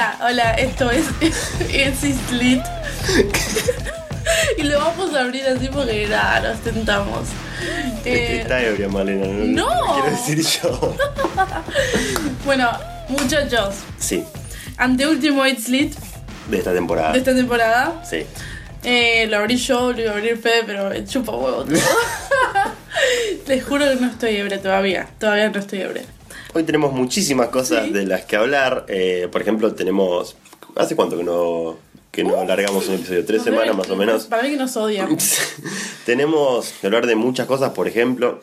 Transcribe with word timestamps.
Hola, 0.00 0.16
hola, 0.22 0.50
esto 0.54 0.90
es 0.90 1.04
It's 1.20 2.00
Slit. 2.30 2.62
y 4.56 4.62
lo 4.62 4.78
vamos 4.78 5.14
a 5.14 5.20
abrir 5.20 5.44
así 5.44 5.68
porque 5.70 6.06
nada, 6.06 6.40
nos 6.52 6.60
tentamos. 6.62 7.28
Eh, 8.06 8.38
está 8.40 8.62
ebria, 8.62 8.88
Malena. 8.88 9.26
No, 9.26 9.68
no. 9.68 9.92
quiero 9.92 10.10
decir 10.10 10.42
yo. 10.42 10.96
bueno, 12.46 12.70
muchachos, 13.10 13.74
Sí, 13.98 14.24
anteúltimo 14.78 15.44
It's 15.44 15.68
Lit 15.68 15.94
de 16.48 16.56
esta 16.56 16.72
temporada. 16.72 17.12
de 17.12 17.18
esta 17.18 17.34
temporada. 17.34 18.02
Sí. 18.02 18.24
Eh, 18.82 19.26
lo 19.28 19.36
abrí 19.36 19.56
yo, 19.56 19.92
lo 19.92 20.00
iba 20.00 20.12
a 20.12 20.14
abrir 20.14 20.38
Fede, 20.38 20.62
pero 20.64 20.90
chupa 21.04 21.32
huevo 21.32 21.64
todo. 21.64 21.76
Les 23.46 23.62
juro 23.62 23.84
que 23.86 23.96
no 23.96 24.06
estoy 24.08 24.36
ebria 24.36 24.62
todavía. 24.62 25.08
Todavía 25.18 25.50
no 25.50 25.60
estoy 25.60 25.82
ebria. 25.82 26.04
Hoy 26.52 26.64
tenemos 26.64 26.92
muchísimas 26.92 27.48
cosas 27.48 27.86
Sí. 27.86 27.92
de 27.92 28.06
las 28.06 28.24
que 28.24 28.36
hablar. 28.36 28.84
Eh, 28.88 29.28
por 29.30 29.40
ejemplo, 29.42 29.72
tenemos. 29.74 30.36
¿Hace 30.76 30.96
cuánto 30.96 31.16
que 31.16 31.24
no, 31.24 31.76
que 32.10 32.24
no 32.24 32.42
largamos 32.44 32.88
un 32.88 32.94
episodio? 32.96 33.24
¿Tres 33.24 33.42
semanas 33.42 33.76
más 33.76 33.88
o 33.90 33.96
menos? 33.96 34.24
Para 34.24 34.42
mí 34.42 34.50
que 34.50 34.56
nos 34.56 34.76
odian. 34.76 35.16
tenemos 36.06 36.72
que 36.80 36.86
hablar 36.86 37.06
de 37.06 37.14
muchas 37.14 37.46
cosas, 37.46 37.70
por 37.70 37.86
ejemplo. 37.88 38.40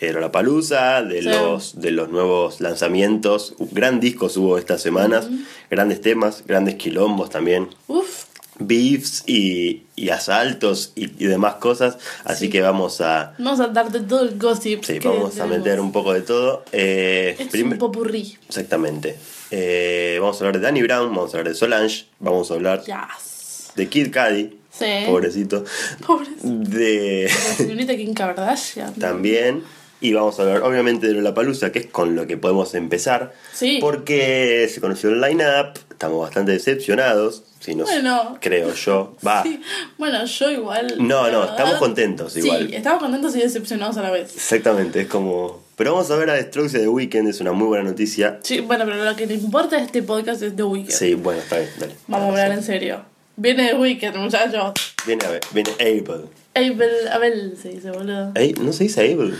Eh, 0.00 0.12
Lollapalooza, 0.12 1.02
de, 1.02 1.22
Sí. 1.22 1.28
los, 1.28 1.80
de 1.80 1.90
los 1.90 2.08
nuevos 2.10 2.60
lanzamientos. 2.60 3.54
Gran 3.72 3.98
discos 3.98 4.36
hubo 4.36 4.56
estas 4.58 4.80
semanas. 4.80 5.28
Grandes 5.70 6.00
temas, 6.00 6.44
grandes 6.46 6.76
quilombos 6.76 7.30
también. 7.30 7.68
Uf, 7.88 8.24
Beefs 8.60 9.22
y, 9.26 9.82
y 9.96 10.08
asaltos 10.10 10.92
y, 10.96 11.04
y 11.22 11.26
demás 11.26 11.54
cosas. 11.56 11.98
Así 12.24 12.48
que 12.50 12.60
vamos 12.60 13.00
a. 13.00 13.34
vamos 13.38 13.60
a 13.60 13.68
darte 13.68 14.00
todo 14.00 14.22
el 14.22 14.38
gossip. 14.38 14.82
Sí, 14.84 14.98
que 14.98 15.08
vamos 15.08 15.38
a 15.38 15.46
meter 15.46 15.80
un 15.80 15.92
poco 15.92 16.12
de 16.12 16.22
todo. 16.22 16.64
Eh, 16.72 17.36
Es 17.38 17.62
un 17.62 17.78
popurrí. 17.78 18.36
Exactamente. 18.48 19.16
Eh, 19.50 20.18
vamos 20.20 20.36
a 20.36 20.44
hablar 20.44 20.60
de 20.60 20.66
Danny 20.66 20.82
Brown, 20.82 21.08
vamos 21.14 21.32
a 21.34 21.38
hablar 21.38 21.52
de 21.52 21.58
Solange, 21.58 22.06
vamos 22.20 22.50
a 22.50 22.54
hablar 22.54 22.82
Yes. 22.84 23.70
de 23.76 23.88
Kid 23.88 24.12
Cudi, 24.12 24.58
Sí. 24.70 24.84
pobrecito, 25.06 25.64
Pobre. 26.06 26.28
de 26.42 27.28
La 27.32 27.54
señorita 27.56 27.96
Kim 27.96 28.12
Kardashian. 28.12 28.92
también, 28.94 29.62
y 30.02 30.12
vamos 30.12 30.38
a 30.38 30.42
hablar 30.42 30.62
obviamente 30.62 31.06
de 31.08 31.14
la 31.22 31.32
palusa, 31.32 31.72
que 31.72 31.78
es 31.78 31.86
con 31.86 32.14
lo 32.14 32.26
que 32.26 32.36
podemos 32.36 32.74
empezar, 32.74 33.32
Sí. 33.54 33.78
porque 33.80 34.68
se 34.72 34.80
conoció 34.82 35.08
el 35.10 35.20
line-up, 35.22 35.78
estamos 35.98 36.20
bastante 36.20 36.52
decepcionados, 36.52 37.42
si 37.58 37.74
no 37.74 37.82
Bueno. 37.82 38.38
creo 38.40 38.72
yo, 38.72 39.16
va. 39.26 39.42
Sí. 39.42 39.60
Bueno, 39.98 40.24
yo 40.24 40.50
igual. 40.52 40.94
No, 40.98 41.28
no, 41.28 41.40
verdad- 41.40 41.50
estamos 41.58 41.74
contentos 41.74 42.36
igual. 42.36 42.68
Sí, 42.68 42.76
estamos 42.76 43.02
contentos 43.02 43.34
y 43.34 43.40
decepcionados 43.40 43.96
a 43.96 44.02
la 44.02 44.10
vez. 44.12 44.32
Exactamente, 44.36 45.00
es 45.00 45.06
como... 45.08 45.60
Pero 45.74 45.94
vamos 45.94 46.08
a 46.12 46.16
ver 46.16 46.30
a 46.30 46.40
Strokes 46.40 46.70
de 46.72 46.80
The 46.80 46.88
Weeknd, 46.88 47.28
es 47.28 47.40
una 47.40 47.50
muy 47.50 47.66
buena 47.66 47.82
noticia. 47.82 48.38
Sí, 48.44 48.60
bueno, 48.60 48.84
pero 48.84 49.04
lo 49.04 49.16
que 49.16 49.26
le 49.26 49.34
importa 49.34 49.76
de 49.76 49.82
este 49.82 50.04
podcast 50.04 50.40
es 50.42 50.54
The 50.54 50.62
Weeknd. 50.62 50.90
Sí, 50.92 51.14
bueno, 51.14 51.40
está 51.40 51.56
bien, 51.58 51.70
dale. 51.80 51.94
Vamos 52.06 52.26
a 52.26 52.30
hablar 52.30 52.52
en 52.52 52.62
serio. 52.62 53.02
Viene 53.36 53.68
The 53.70 53.74
Weeknd, 53.74 54.16
muchachos. 54.18 54.72
Viene, 55.04 55.24
a 55.24 55.40
viene 55.52 55.70
Abel. 55.80 56.28
Abel, 56.54 57.08
Abel 57.12 57.56
se 57.60 57.70
dice, 57.70 57.90
boludo. 57.90 58.30
Ey, 58.36 58.52
¿No 58.60 58.72
se 58.72 58.84
dice 58.84 59.00
Abel? 59.00 59.36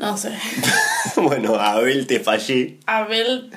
No 0.00 0.16
sé. 0.16 0.30
bueno, 1.16 1.54
Abel 1.56 2.06
te 2.06 2.20
fallé. 2.20 2.78
Abel 2.86 3.50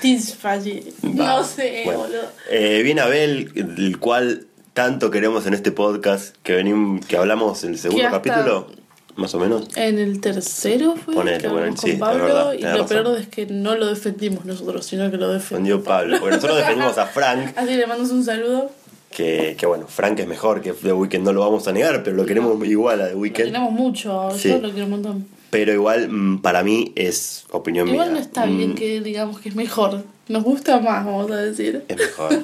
Tisfalli. 0.00 0.94
Va, 1.04 1.38
No 1.38 1.44
sé, 1.44 1.82
bueno. 1.84 2.00
boludo. 2.00 2.22
Eh, 2.50 2.82
viene 2.82 3.00
Abel, 3.00 3.50
el 3.54 3.98
cual 3.98 4.46
tanto 4.74 5.10
queremos 5.10 5.46
en 5.46 5.54
este 5.54 5.72
podcast, 5.72 6.36
que 6.42 6.54
venimos, 6.54 7.04
que 7.06 7.16
hablamos 7.16 7.64
en 7.64 7.70
el 7.72 7.78
segundo 7.78 8.08
capítulo, 8.10 8.68
más 9.16 9.34
o 9.34 9.40
menos. 9.40 9.68
En 9.76 9.98
el 9.98 10.20
tercero 10.20 10.94
fue 11.04 11.14
Ponele, 11.14 11.38
que 11.38 11.48
bueno, 11.48 11.76
sí, 11.76 11.80
con 11.82 11.90
es 11.90 11.98
Pablo 11.98 12.24
verdad, 12.24 12.52
y 12.52 12.62
lo 12.62 12.68
razón. 12.70 12.86
peor 12.88 13.18
es 13.18 13.28
que 13.28 13.46
no 13.46 13.74
lo 13.74 13.86
defendimos 13.86 14.44
nosotros, 14.44 14.86
sino 14.86 15.10
que 15.10 15.16
lo 15.16 15.32
defendió. 15.32 15.82
Pablo. 15.82 16.18
Nosotros 16.20 16.56
defendimos 16.58 16.96
a 16.96 17.06
Frank, 17.06 17.52
Así 17.56 17.74
le 17.74 17.86
mandamos 17.88 18.12
un 18.12 18.24
saludo. 18.24 18.70
que, 19.10 19.56
que 19.58 19.66
bueno, 19.66 19.86
Frank 19.88 20.20
es 20.20 20.28
mejor 20.28 20.60
que 20.60 20.72
The 20.72 20.92
Weeknd, 20.92 21.24
no 21.24 21.32
lo 21.32 21.40
vamos 21.40 21.66
a 21.66 21.72
negar, 21.72 22.04
pero 22.04 22.14
lo 22.14 22.24
queremos 22.24 22.64
igual 22.64 23.00
a 23.00 23.06
The 23.08 23.12
Lo 23.14 23.18
Weeknd. 23.18 23.36
queremos 23.46 23.72
mucho, 23.72 24.30
Sí. 24.36 24.50
yo 24.50 24.58
lo 24.58 24.70
quiero 24.70 24.84
un 24.84 24.90
montón. 24.92 25.37
Pero 25.50 25.72
igual, 25.72 26.08
mm, 26.10 26.42
para 26.42 26.62
mí, 26.62 26.92
es 26.94 27.44
opinión 27.50 27.88
Igual 27.88 28.08
no 28.08 28.12
mía. 28.14 28.22
está 28.22 28.44
bien 28.44 28.72
mm, 28.72 28.74
que 28.74 29.00
digamos 29.00 29.40
que 29.40 29.48
es 29.48 29.54
mejor. 29.54 30.04
Nos 30.28 30.44
gusta 30.44 30.78
más, 30.78 31.06
vamos 31.06 31.30
a 31.30 31.36
decir. 31.36 31.84
Es 31.88 31.96
mejor. 31.96 32.32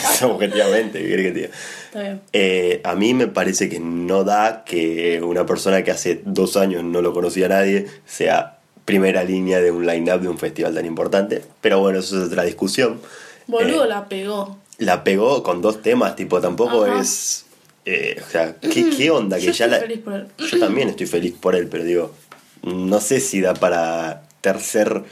Objetivamente, 0.24 1.00
¿qué 1.02 1.08
que 1.16 1.22
te 1.22 1.32
diga? 1.32 1.48
Está 1.86 2.02
bien. 2.02 2.20
Eh, 2.32 2.80
a 2.84 2.94
mí 2.94 3.14
me 3.14 3.26
parece 3.28 3.68
que 3.68 3.80
no 3.80 4.24
da 4.24 4.64
que 4.64 5.20
una 5.22 5.46
persona 5.46 5.82
que 5.82 5.90
hace 5.90 6.20
dos 6.24 6.56
años 6.56 6.84
no 6.84 7.00
lo 7.02 7.12
conocía 7.14 7.46
a 7.46 7.50
nadie 7.50 7.86
sea 8.04 8.58
primera 8.84 9.24
línea 9.24 9.60
de 9.60 9.70
un 9.70 9.86
line-up 9.86 10.20
de 10.20 10.28
un 10.28 10.38
festival 10.38 10.74
tan 10.74 10.84
importante. 10.84 11.42
Pero 11.60 11.80
bueno, 11.80 12.00
eso 12.00 12.18
es 12.20 12.28
otra 12.28 12.42
discusión. 12.44 13.00
Boludo 13.46 13.84
Eh, 13.84 13.88
la 13.88 14.08
pegó. 14.08 14.58
la 14.78 15.02
pegó 15.04 15.42
con 15.42 15.62
dos 15.62 15.80
temas, 15.82 16.16
tipo, 16.16 16.40
tampoco 16.40 16.84
Ajá. 16.84 17.00
es. 17.00 17.46
eh, 17.86 18.20
o 18.26 18.30
sea, 18.30 18.56
¿qué, 18.60 18.90
qué 18.90 19.10
onda? 19.10 19.38
Que 19.38 19.46
Yo 19.46 19.52
ya 19.52 19.64
estoy 19.66 19.70
la. 19.80 19.86
feliz 19.86 19.98
por 20.04 20.12
él. 20.14 20.26
Yo 20.38 20.58
también 20.58 20.88
estoy 20.90 21.06
feliz 21.06 21.34
por 21.40 21.54
él, 21.56 21.68
pero 21.68 21.84
digo, 21.84 22.12
no 22.62 23.00
sé 23.00 23.20
si 23.20 23.40
da 23.40 23.54
para 23.54 24.22
tercer 24.40 25.02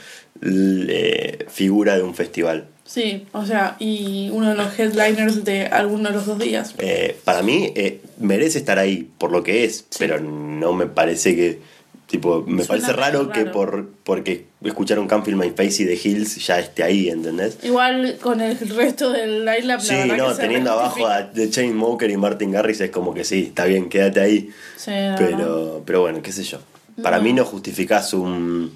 eh, 0.41 1.45
figura 1.49 1.95
de 1.97 2.03
un 2.03 2.15
festival. 2.15 2.67
Sí, 2.85 3.27
o 3.33 3.45
sea, 3.45 3.75
y 3.79 4.29
uno 4.33 4.49
de 4.49 4.55
los 4.55 4.77
headliners 4.79 5.43
de 5.45 5.67
alguno 5.67 6.09
de 6.09 6.15
los 6.15 6.25
dos 6.25 6.39
días. 6.39 6.73
Eh, 6.79 7.15
para 7.23 7.43
mí 7.43 7.71
eh, 7.75 8.01
merece 8.17 8.57
estar 8.57 8.79
ahí 8.79 9.07
por 9.19 9.31
lo 9.31 9.43
que 9.43 9.63
es, 9.63 9.85
pero 9.99 10.19
no 10.19 10.73
me 10.73 10.87
parece 10.87 11.35
que 11.35 11.59
tipo 12.07 12.43
me 12.47 12.63
Suena 12.63 12.87
parece 12.87 12.99
raro, 12.99 13.19
raro. 13.27 13.31
que 13.31 13.45
por 13.45 13.89
porque 14.03 14.45
escucharon 14.63 15.07
Can't 15.07 15.23
Feel 15.23 15.37
My 15.37 15.51
Face 15.51 15.83
y 15.83 15.85
The 15.85 15.99
Hills 16.03 16.43
ya 16.47 16.57
esté 16.59 16.81
ahí, 16.81 17.09
¿entendés? 17.09 17.59
Igual 17.61 18.17
con 18.19 18.41
el 18.41 18.57
resto 18.57 19.11
del 19.11 19.45
lineup, 19.45 19.81
Sí, 19.81 19.93
la 19.93 20.17
no, 20.17 20.29
que 20.29 20.41
teniendo 20.41 20.71
abajo 20.71 21.05
a 21.05 21.31
The 21.31 21.51
Chainsmoker 21.51 22.09
y 22.09 22.17
Martin 22.17 22.51
Garrix 22.51 22.81
es 22.81 22.89
como 22.89 23.13
que 23.13 23.23
sí, 23.23 23.43
está 23.49 23.65
bien, 23.65 23.89
quédate 23.89 24.19
ahí. 24.21 24.49
Sí. 24.77 24.91
Pero, 25.19 25.83
pero 25.85 26.01
bueno, 26.01 26.23
qué 26.23 26.31
sé 26.31 26.41
yo. 26.41 26.57
Para 27.01 27.19
mí 27.19 27.33
no 27.33 27.45
justificás 27.45 28.13
un, 28.13 28.73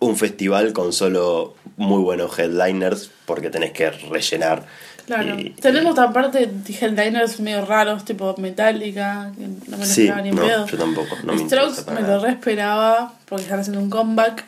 un 0.00 0.16
festival 0.16 0.72
con 0.72 0.92
solo 0.92 1.54
muy 1.76 2.02
buenos 2.02 2.38
headliners 2.38 3.10
porque 3.26 3.50
tenés 3.50 3.72
que 3.72 3.90
rellenar. 3.90 4.64
Claro. 5.06 5.38
y- 5.38 5.50
Tenemos 5.50 5.96
aparte 6.00 6.50
headliners 6.80 7.38
medio 7.38 7.64
raros, 7.64 8.04
tipo 8.04 8.34
Metallica, 8.38 9.30
que 9.38 9.46
no 9.70 9.76
me 9.78 9.84
lo 9.84 9.84
Sí, 9.84 10.02
esperaba 10.08 10.22
ni 10.22 10.30
no, 10.32 10.42
pedo. 10.42 10.66
yo 10.66 10.76
tampoco, 10.78 11.16
no 11.22 11.32
me 11.34 11.46
Strokes 11.46 11.86
me 11.92 12.00
nada. 12.00 12.16
lo 12.16 12.22
re 12.24 12.30
esperaba 12.32 13.14
porque 13.28 13.44
están 13.44 13.60
haciendo 13.60 13.80
un 13.80 13.88
comeback. 13.90 14.44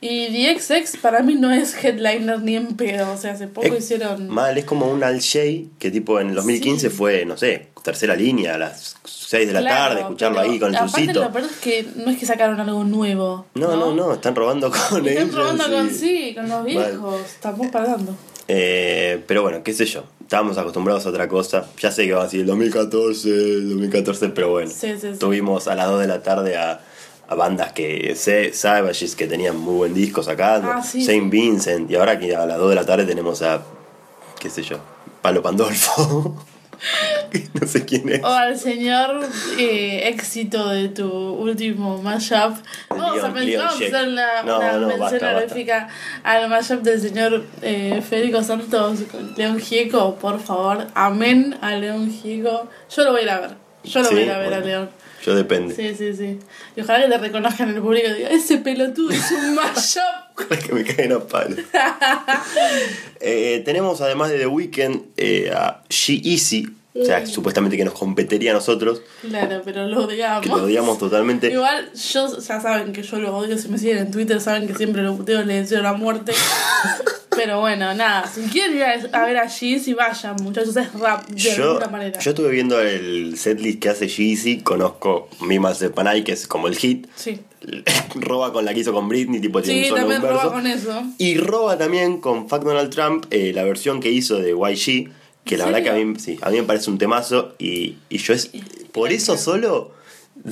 Y 0.00 0.28
The 0.54 0.58
XX 0.60 0.98
para 0.98 1.22
mí 1.22 1.34
no 1.34 1.50
es 1.50 1.74
headliner 1.82 2.40
ni 2.42 2.56
en 2.56 2.76
pedo. 2.76 3.12
O 3.12 3.16
sea, 3.16 3.32
hace 3.32 3.48
poco 3.48 3.66
Es 3.68 3.84
hicieron. 3.84 4.28
Mal, 4.28 4.56
es 4.58 4.64
como 4.64 4.90
un 4.90 5.02
Al 5.02 5.20
Shay 5.20 5.68
que 5.78 5.90
tipo 5.90 6.20
en 6.20 6.28
el 6.30 6.34
2015 6.34 6.90
Sí. 6.90 6.94
fue, 6.96 7.24
no 7.24 7.36
sé, 7.36 7.68
tercera 7.82 8.14
línea 8.14 8.54
a 8.54 8.58
las 8.58 8.96
6 9.04 9.46
de 9.46 9.52
la 9.54 9.60
Claro, 9.60 9.88
tarde, 9.88 10.00
escucharlo 10.02 10.40
ahí 10.40 10.58
con 10.58 10.68
el 10.70 10.76
aparte 10.76 10.92
susito. 10.92 11.20
Lo 11.24 11.32
peor 11.32 11.44
es 11.46 11.56
que 11.58 11.86
no 11.96 12.10
es 12.10 12.18
que 12.18 12.26
sacaron 12.26 12.60
algo 12.60 12.84
nuevo. 12.84 13.46
No, 13.54 13.76
no, 13.76 13.94
no, 13.94 14.12
están 14.14 14.34
robando 14.34 14.70
con 14.70 15.06
Están 15.06 15.24
ellos. 15.24 15.34
robando 15.34 15.64
con 15.70 15.90
sí, 15.90 16.32
con 16.34 16.48
los 16.48 16.64
viejos. 16.64 17.20
Estamos 17.24 17.68
pagando. 17.68 18.14
Eh, 18.48 19.22
pero 19.26 19.42
bueno, 19.42 19.62
qué 19.64 19.72
sé 19.72 19.86
yo. 19.86 20.04
Estábamos 20.20 20.58
acostumbrados 20.58 21.06
a 21.06 21.10
otra 21.10 21.28
cosa. 21.28 21.66
Ya 21.80 21.90
sé 21.90 22.04
que 22.06 22.12
va 22.12 22.22
a 22.22 22.24
decir 22.24 22.40
el 22.40 22.46
2014, 22.46 23.28
el 23.28 23.68
2014, 23.70 24.28
pero 24.30 24.50
bueno. 24.50 24.70
Sí, 24.70 24.92
sí, 25.00 25.08
sí. 25.12 25.18
Tuvimos 25.18 25.66
a 25.68 25.74
las 25.74 25.88
2 25.88 26.00
de 26.00 26.06
la 26.08 26.22
tarde 26.22 26.56
a, 26.56 26.80
a 27.28 27.34
bandas 27.34 27.72
que 27.72 28.14
sé, 28.16 28.52
Savages 28.52 29.16
que 29.16 29.26
tenían 29.26 29.56
muy 29.56 29.74
buen 29.74 29.94
disco 29.94 30.22
sacando, 30.22 30.70
Ah, 30.72 30.82
sí, 30.82 31.04
Saint 31.04 31.24
sí. 31.24 31.30
Vincent, 31.30 31.90
y 31.90 31.96
ahora 31.96 32.18
que 32.18 32.34
a 32.36 32.46
las 32.46 32.58
2 32.58 32.68
de 32.70 32.74
la 32.76 32.86
tarde 32.86 33.04
tenemos 33.04 33.42
a, 33.42 33.62
qué 34.38 34.48
sé 34.50 34.62
yo, 34.62 34.78
Palo 35.22 35.42
Pandolfo. 35.42 36.36
no 37.60 37.66
sé 37.66 37.84
quién 37.86 38.08
es. 38.10 38.22
O 38.22 38.26
al 38.26 38.58
señor 38.58 39.24
eh, 39.58 40.08
éxito 40.08 40.68
de 40.68 40.88
tu 40.90 41.08
último 41.10 42.00
mashup. 42.02 42.54
Vamos 42.90 43.22
a, 43.24 43.28
Leon- 43.28 43.32
men- 43.32 43.46
Leon 43.46 43.64
vamos 43.64 43.74
a 43.74 43.78
Sheik. 43.84 43.94
hacer 43.94 44.08
la, 44.08 44.42
No, 44.42 44.58
una 44.58 44.72
no, 44.72 44.78
mención 44.88 45.00
basta, 45.00 45.16
basta. 45.26 45.30
honorífica 45.38 45.88
al 46.22 46.48
mashup 46.50 46.82
del 46.82 47.00
señor 47.00 47.44
eh, 47.62 48.02
Federico 48.08 48.42
Santos 48.42 49.00
con 49.10 49.34
León 49.36 49.58
Gieco, 49.58 50.16
por 50.16 50.38
favor. 50.40 50.86
Amén 50.94 51.56
a 51.62 51.72
León 51.72 52.10
Gieco. 52.10 52.68
Yo 52.94 53.04
lo 53.04 53.12
voy 53.12 53.20
a 53.20 53.24
ir 53.24 53.30
a 53.30 53.40
ver. 53.40 53.50
Yo 53.84 54.00
lo 54.00 54.08
Sí, 54.08 54.14
voy 54.14 54.22
a 54.24 54.26
ir 54.26 54.32
a 54.32 54.38
ver 54.38 54.48
bueno. 54.50 54.62
a 54.62 54.66
León. 54.66 54.90
Yo 55.24 55.34
depende. 55.34 55.74
Sí, 55.74 55.94
sí, 55.96 56.14
sí. 56.14 56.38
Y 56.76 56.80
ojalá 56.80 57.04
que 57.04 57.10
te 57.10 57.18
reconozcan 57.18 57.70
en 57.70 57.76
el 57.76 57.82
público 57.82 58.08
y 58.08 58.12
digan, 58.14 58.32
ese 58.32 58.58
pelotudo 58.58 59.10
es 59.10 59.30
un 59.32 59.54
mashup. 59.56 60.02
que 60.66 60.72
me 60.72 60.84
caen 60.84 61.12
a 61.12 61.20
palo. 61.20 61.56
Eh, 63.20 63.62
tenemos 63.64 64.00
además 64.02 64.30
de 64.30 64.38
The 64.38 64.46
Weeknd 64.46 65.00
eh, 65.16 65.50
a 65.52 65.82
G-Eazy, 65.88 66.75
o 67.00 67.04
sea, 67.04 67.26
supuestamente 67.26 67.76
que 67.76 67.84
nos 67.84 67.94
competiría 67.94 68.50
a 68.52 68.54
nosotros, 68.54 69.02
Claro, 69.28 69.62
pero 69.64 69.86
lo 69.86 70.04
odiamos. 70.04 70.42
que 70.42 70.48
lo 70.48 70.64
odiamos 70.64 70.98
totalmente. 70.98 71.50
Igual, 71.52 71.90
yo 71.92 72.38
ya 72.38 72.60
saben 72.60 72.92
que 72.92 73.02
yo 73.02 73.18
lo 73.18 73.36
odio. 73.36 73.58
Si 73.58 73.68
me 73.68 73.78
siguen 73.78 73.98
en 73.98 74.10
Twitter, 74.10 74.40
saben 74.40 74.66
que 74.66 74.74
siempre 74.74 75.02
lo 75.02 75.16
puteo, 75.16 75.42
le 75.44 75.54
deseo 75.54 75.82
la 75.82 75.92
muerte. 75.94 76.32
Pero 77.30 77.60
bueno, 77.60 77.92
nada. 77.94 78.26
Si 78.26 78.40
quieren 78.44 78.76
ir 78.76 78.82
a, 79.12 79.26
ver 79.26 79.36
a 79.36 79.46
Jeezy, 79.46 79.92
vayan, 79.92 80.36
muchachos. 80.42 80.74
Es 80.74 80.90
rap 80.94 81.26
de 81.28 81.36
Yo, 81.38 81.72
alguna 81.72 81.88
manera. 81.88 82.18
yo 82.18 82.30
estuve 82.30 82.48
viendo 82.50 82.80
el 82.80 83.36
setlist 83.36 83.78
que 83.82 83.90
hace 83.90 84.06
G-Eazy, 84.06 84.62
conozco 84.62 85.28
Mimas 85.42 85.78
de 85.78 85.90
Panay, 85.90 86.24
que 86.24 86.32
es 86.32 86.46
como 86.46 86.66
el 86.66 86.76
hit. 86.78 87.06
Sí. 87.14 87.40
roba 88.14 88.54
con 88.54 88.64
la 88.64 88.72
que 88.72 88.80
hizo 88.80 88.94
con 88.94 89.08
Britney, 89.10 89.40
tipo 89.40 89.60
tiene 89.60 89.84
Sí, 89.84 89.90
un 89.90 89.98
solo 89.98 90.00
también 90.08 90.22
un 90.22 90.28
verso. 90.28 90.42
roba 90.44 90.54
con 90.54 90.66
eso. 90.66 91.02
Y 91.18 91.36
roba 91.36 91.76
también 91.76 92.20
con 92.22 92.48
Fuck 92.48 92.62
Donald 92.64 92.88
Trump 92.90 93.26
eh, 93.30 93.52
la 93.54 93.64
versión 93.64 94.00
que 94.00 94.10
hizo 94.10 94.38
de 94.38 94.52
YG, 94.52 95.10
que 95.46 95.56
la 95.56 95.64
¿En 95.64 95.72
verdad 95.72 95.84
que 95.94 96.00
a 96.00 96.04
mí, 96.04 96.14
sí, 96.18 96.38
a 96.42 96.50
mí 96.50 96.58
me 96.58 96.64
parece 96.64 96.90
un 96.90 96.98
temazo. 96.98 97.54
Y, 97.58 97.96
y 98.10 98.18
yo 98.18 98.34
es. 98.34 98.50
Por 98.92 99.12
eso 99.12 99.36
solo, 99.38 99.92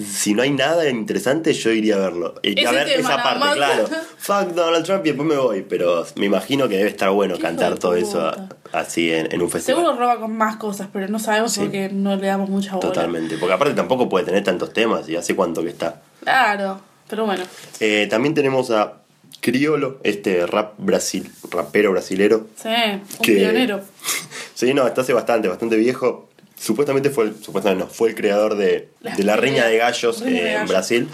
si 0.07 0.35
no 0.35 0.43
hay 0.43 0.51
nada 0.51 0.89
interesante, 0.89 1.53
yo 1.53 1.71
iría 1.71 1.97
a 1.97 1.99
verlo. 1.99 2.35
Y 2.43 2.65
a 2.65 2.71
ver 2.73 2.89
esa 2.89 3.23
parte, 3.23 3.55
claro. 3.57 3.85
Fuck 4.19 4.55
Donald 4.55 4.85
Trump 4.87 5.05
y 5.05 5.11
después 5.11 5.29
me 5.29 5.37
voy. 5.37 5.63
Pero 5.69 6.07
me 6.17 6.27
imagino 6.27 6.69
que 6.69 6.77
debe 6.79 6.89
estar 6.91 7.11
bueno 7.11 7.39
cantar 7.39 7.79
todo 7.79 7.95
eso 7.97 8.33
así 8.73 9.13
en, 9.13 9.33
en 9.33 9.43
un 9.43 9.51
festival. 9.51 9.83
Seguro 9.83 9.99
roba 9.99 10.19
con 10.21 10.37
más 10.37 10.57
cosas, 10.57 10.89
pero 10.93 11.09
no 11.09 11.19
sabemos 11.19 11.53
Sí. 11.53 11.61
porque 11.61 11.89
no 11.93 12.17
le 12.17 12.27
damos 12.27 12.49
mucha 12.49 12.77
bola. 12.77 12.89
Totalmente. 12.89 13.37
Porque 13.39 13.53
aparte 13.55 13.75
tampoco 13.75 14.09
puede 14.09 14.25
tener 14.25 14.43
tantos 14.45 14.73
temas 14.73 15.09
y 15.09 15.17
hace 15.17 15.35
cuánto 15.37 15.63
que 15.63 15.69
está. 15.71 16.03
Claro, 16.23 16.81
pero 17.09 17.27
bueno. 17.27 17.45
Eh, 17.81 18.07
también 18.11 18.35
tenemos 18.35 18.71
a 18.71 18.95
Criolo, 19.41 20.01
este 20.05 20.47
rap 20.47 20.73
brasil, 20.79 21.31
rapero 21.51 21.91
brasilero. 21.93 22.47
Sí, 22.57 22.69
un 22.69 23.03
Que- 23.23 23.35
pionero. 23.35 23.81
Sí, 24.65 24.75
no, 24.75 24.87
está 24.87 25.03
hace 25.03 25.13
bastante, 25.13 25.49
bastante 25.49 25.77
viejo. 25.77 26.29
Supuestamente 26.59 27.11
fue 27.11 27.25
el, 27.25 27.35
supuestamente 27.43 27.85
no, 27.85 27.91
fue 27.91 28.11
el 28.11 28.15
creador 28.15 28.57
de, 28.57 28.89
La 29.01 29.17
de 29.17 29.23
la 29.25 29.37
riña 29.37 29.67
de 29.67 29.77
gallos 29.77 30.21
de 30.21 30.37
eh, 30.37 30.55
en. 30.55 30.67
Brasil. 30.67 31.09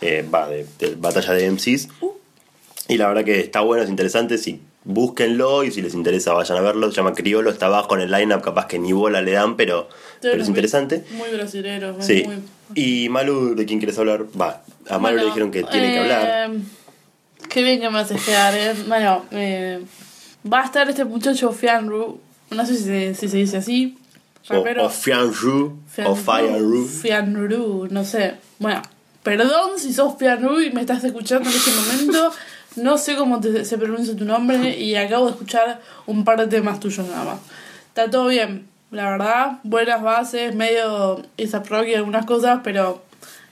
Eh, 0.00 0.24
va, 0.32 0.48
de, 0.48 0.66
de 0.78 0.94
batalla 0.96 1.32
de 1.32 1.50
MCs. 1.50 1.88
Uh. 2.00 2.12
Y 2.88 2.98
la 2.98 3.08
verdad 3.08 3.24
que 3.24 3.40
está 3.40 3.60
bueno, 3.60 3.82
es 3.82 3.90
interesante. 3.90 4.38
Si 4.38 4.60
búsquenlo 4.86 5.64
y 5.64 5.72
si 5.72 5.82
les 5.82 5.94
interesa 5.94 6.32
vayan 6.32 6.58
a 6.58 6.60
verlo. 6.60 6.90
Se 6.90 6.96
llama 6.96 7.12
Criolo, 7.12 7.50
está 7.50 7.66
abajo 7.66 7.94
en 7.96 8.02
el 8.02 8.10
lineup, 8.10 8.40
capaz 8.40 8.66
que 8.66 8.78
ni 8.78 8.92
bola 8.92 9.20
le 9.20 9.32
dan, 9.32 9.56
pero, 9.56 9.88
pero 10.22 10.40
es 10.40 10.48
interesante. 10.48 11.04
Muy 11.10 11.28
brasilero. 11.30 11.96
Sí. 12.00 12.24
Muy... 12.24 12.36
Y 12.74 13.08
Malu, 13.08 13.54
¿de 13.54 13.66
quién 13.66 13.80
quieres 13.80 13.98
hablar? 13.98 14.24
Va, 14.40 14.62
a 14.88 14.98
Malu 14.98 15.18
le 15.18 15.24
dijeron 15.26 15.50
que 15.50 15.64
tiene 15.64 15.88
que 15.88 15.96
eh, 15.96 16.00
hablar. 16.00 16.50
Qué 17.48 17.62
bien 17.62 17.80
que 17.80 17.90
me 17.90 17.98
haces 17.98 18.24
quedar, 18.24 18.54
eh. 18.54 18.74
Bueno, 18.86 19.24
eh, 19.32 19.82
va 20.50 20.62
a 20.62 20.64
estar 20.64 20.88
este 20.88 21.04
muchacho 21.04 21.52
Fianru. 21.52 22.20
No 22.50 22.64
sé 22.66 22.76
si 22.76 22.84
se, 22.84 23.14
si 23.14 23.28
se 23.28 23.36
dice 23.38 23.56
así. 23.58 23.98
O, 24.48 24.54
rapero. 24.54 24.86
o 24.86 24.88
Fianru, 24.88 25.78
Fianru, 25.88 26.12
o 26.12 26.16
Fireru. 26.16 26.86
Fianru, 26.86 27.88
no 27.90 28.04
sé. 28.04 28.34
Bueno, 28.58 28.80
perdón 29.22 29.72
si 29.78 29.92
sos 29.92 30.16
Fianru 30.18 30.60
y 30.60 30.70
me 30.70 30.82
estás 30.82 31.02
escuchando 31.04 31.48
en 31.50 31.56
este 31.56 31.70
momento. 31.72 32.32
No 32.76 32.98
sé 32.98 33.16
cómo 33.16 33.40
te- 33.40 33.64
se 33.64 33.78
pronuncia 33.78 34.14
tu 34.14 34.24
nombre 34.24 34.78
y 34.78 34.94
acabo 34.96 35.24
de 35.26 35.32
escuchar 35.32 35.80
un 36.06 36.24
par 36.24 36.38
de 36.38 36.46
temas 36.46 36.78
tuyos 36.78 37.08
nada 37.08 37.24
más. 37.24 37.38
Está 37.88 38.10
todo 38.10 38.26
bien, 38.28 38.68
la 38.90 39.10
verdad. 39.10 39.58
Buenas 39.64 40.02
bases, 40.02 40.54
medio 40.54 41.22
esa 41.38 41.60
rock 41.60 41.86
y 41.88 41.94
algunas 41.94 42.26
cosas, 42.26 42.60
pero 42.62 43.02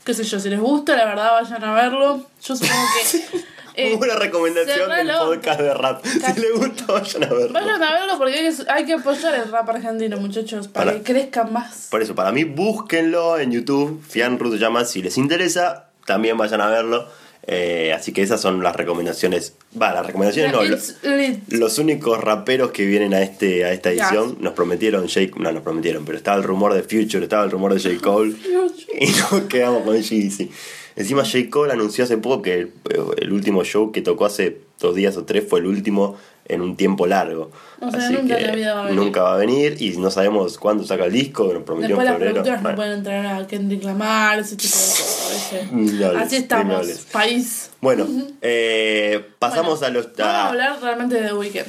qué 0.05 0.12
sé 0.14 0.23
yo, 0.25 0.38
si 0.38 0.50
les 0.50 0.61
gusta, 0.61 0.94
la 0.96 1.06
verdad 1.06 1.32
vayan 1.41 1.64
a 1.64 1.73
verlo. 1.73 2.26
Yo 2.44 2.55
supongo 2.55 2.82
que... 3.11 3.44
eh, 3.76 3.97
buena 3.97 4.17
recomendación 4.17 4.88
del 4.91 5.09
podcast 5.17 5.61
de 5.61 5.75
rap. 5.75 6.05
Si 6.05 6.41
les 6.41 6.53
gusta, 6.55 6.85
vayan 6.93 7.25
a 7.25 7.35
verlo. 7.35 7.53
Vayan 7.53 7.82
a 7.82 7.93
verlo 7.94 8.19
porque 8.19 8.50
hay 8.69 8.85
que, 8.85 8.93
apoyar 8.94 9.35
el 9.35 9.50
rap 9.50 9.69
argentino, 9.69 10.17
muchachos, 10.19 10.69
para, 10.69 10.87
Para- 10.93 10.99
que 10.99 11.12
crezcan 11.12 11.53
más. 11.53 11.88
Por 11.91 12.03
eso, 12.03 12.15
para 12.15 12.32
mí, 12.32 12.44
búsquenlo 12.44 13.38
en 13.38 13.53
YouTube. 13.53 14.03
Fianru 14.09 14.53
se 14.53 14.59
llama. 14.59 14.85
Si 14.85 15.03
les 15.03 15.17
interesa, 15.19 15.87
también 16.06 16.37
vayan 16.37 16.61
a 16.61 16.69
verlo. 16.69 17.06
Eh, 17.47 17.93
así 17.94 18.12
que 18.12 18.23
esas 18.23 18.41
son 18.41 18.62
las 18.62 18.75
recomendaciones. 18.75 19.53
Va, 19.81 19.93
las 19.93 20.06
recomendaciones 20.06 20.50
no. 20.53 20.62
lo- 20.62 20.75
It's 20.75 20.97
lit. 21.03 21.41
los 21.53 21.77
únicos 21.79 22.19
raperos 22.19 22.70
que 22.70 22.87
vienen 22.87 23.12
a 23.12 23.20
este 23.20 23.67
a 23.67 23.73
esta 23.73 23.93
Yes. 23.93 24.00
edición 24.00 24.38
nos 24.41 24.55
prometieron 24.55 25.06
Jake, 25.09 25.32
no 25.37 25.53
nos 25.53 25.62
prometieron, 25.62 26.06
pero 26.06 26.17
estaba 26.17 26.38
el 26.38 26.43
rumor 26.43 26.73
de 26.73 26.82
Future, 26.82 27.23
estaba 27.25 27.44
el 27.44 27.50
rumor 27.50 27.75
de 27.75 27.81
J. 27.82 28.00
Cole 28.03 28.35
y 28.99 29.06
nos 29.09 29.43
quedamos 29.43 29.82
con 29.82 30.00
Jeezy. 30.03 30.50
Encima 30.96 31.25
J. 31.25 31.50
Cole 31.50 31.73
anunció 31.73 32.05
hace 32.05 32.17
poco 32.19 32.43
que 32.43 32.55
el, 32.55 32.73
el 33.19 33.32
último 33.32 33.64
show 33.64 33.91
que 33.93 34.00
tocó 34.02 34.26
hace 34.26 34.58
dos 34.81 34.94
días 34.94 35.17
o 35.17 35.25
tres 35.25 35.44
fue 35.49 35.61
el 35.61 35.67
último 35.67 36.17
en 36.46 36.61
un 36.61 36.76
tiempo 36.76 37.06
largo. 37.06 37.50
O 37.81 37.91
sea, 37.91 38.00
Así 38.00 38.12
nunca 38.14 38.37
que 38.37 38.44
va 38.67 38.82
a 38.82 38.85
venir. 38.85 39.00
nunca 39.02 39.23
va 39.23 39.35
a 39.35 39.37
venir 39.38 39.76
y 39.81 39.96
no 39.96 40.11
sabemos 40.11 40.58
cuándo 40.58 40.85
saca 40.85 41.06
el 41.06 41.12
disco, 41.12 41.52
nos 41.55 41.62
prometió 41.62 41.96
Después 41.96 42.06
en 42.06 42.12
las 42.12 42.19
febrero. 42.35 42.44
no 42.56 42.62
Bueno, 42.62 42.76
pueden 42.76 42.93
entrar 42.99 43.26
a 43.26 43.46
Kendrick 43.46 43.82
Lamar, 43.82 44.38
ese 44.41 44.56
tipo 44.56 44.75
de 44.76 44.82
cosas. 44.82 46.23
Así 46.23 46.37
estamos, 46.37 46.87
país. 47.11 47.70
Bueno, 47.81 48.06
eh, 48.43 49.25
pasamos 49.38 49.81
Bueno, 49.81 49.87
a 49.87 49.91
los... 50.02 50.17
Vamos 50.17 50.20
a 50.35 50.44
a- 50.44 50.49
hablar 50.50 50.79
realmente 50.82 51.14
de 51.17 51.29
The 51.29 51.35
Weeknd. 51.35 51.67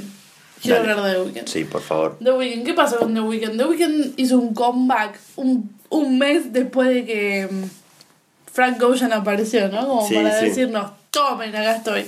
Quiero 0.61 0.77
Dale. 0.79 0.91
hablar 0.91 1.05
de 1.07 1.13
The 1.13 1.21
Weeknd. 1.25 1.47
Sí, 1.47 1.63
por 1.63 1.81
favor. 1.81 2.17
The 2.23 2.31
Weeknd, 2.31 2.65
¿qué 2.65 2.73
pasó 2.73 2.97
con 2.99 3.13
The 3.13 3.21
Weeknd? 3.21 3.57
The 3.57 3.65
Weeknd 3.65 4.13
hizo 4.19 4.37
un 4.37 4.53
comeback 4.53 5.19
un, 5.37 5.71
un 5.89 6.17
mes 6.17 6.51
después 6.51 6.89
de 6.89 7.05
que 7.05 7.47
mm, 7.49 7.63
Frank 8.55 8.81
Ocean 8.81 9.11
apareció, 9.13 9.67
¿no? 9.69 9.85
Como 9.87 10.07
Sí, 10.07 10.15
para 10.15 10.39
sí. 10.39 10.45
decirnos, 10.45 10.91
tomen, 11.11 11.49
acá 11.55 11.75
estoy. 11.75 12.07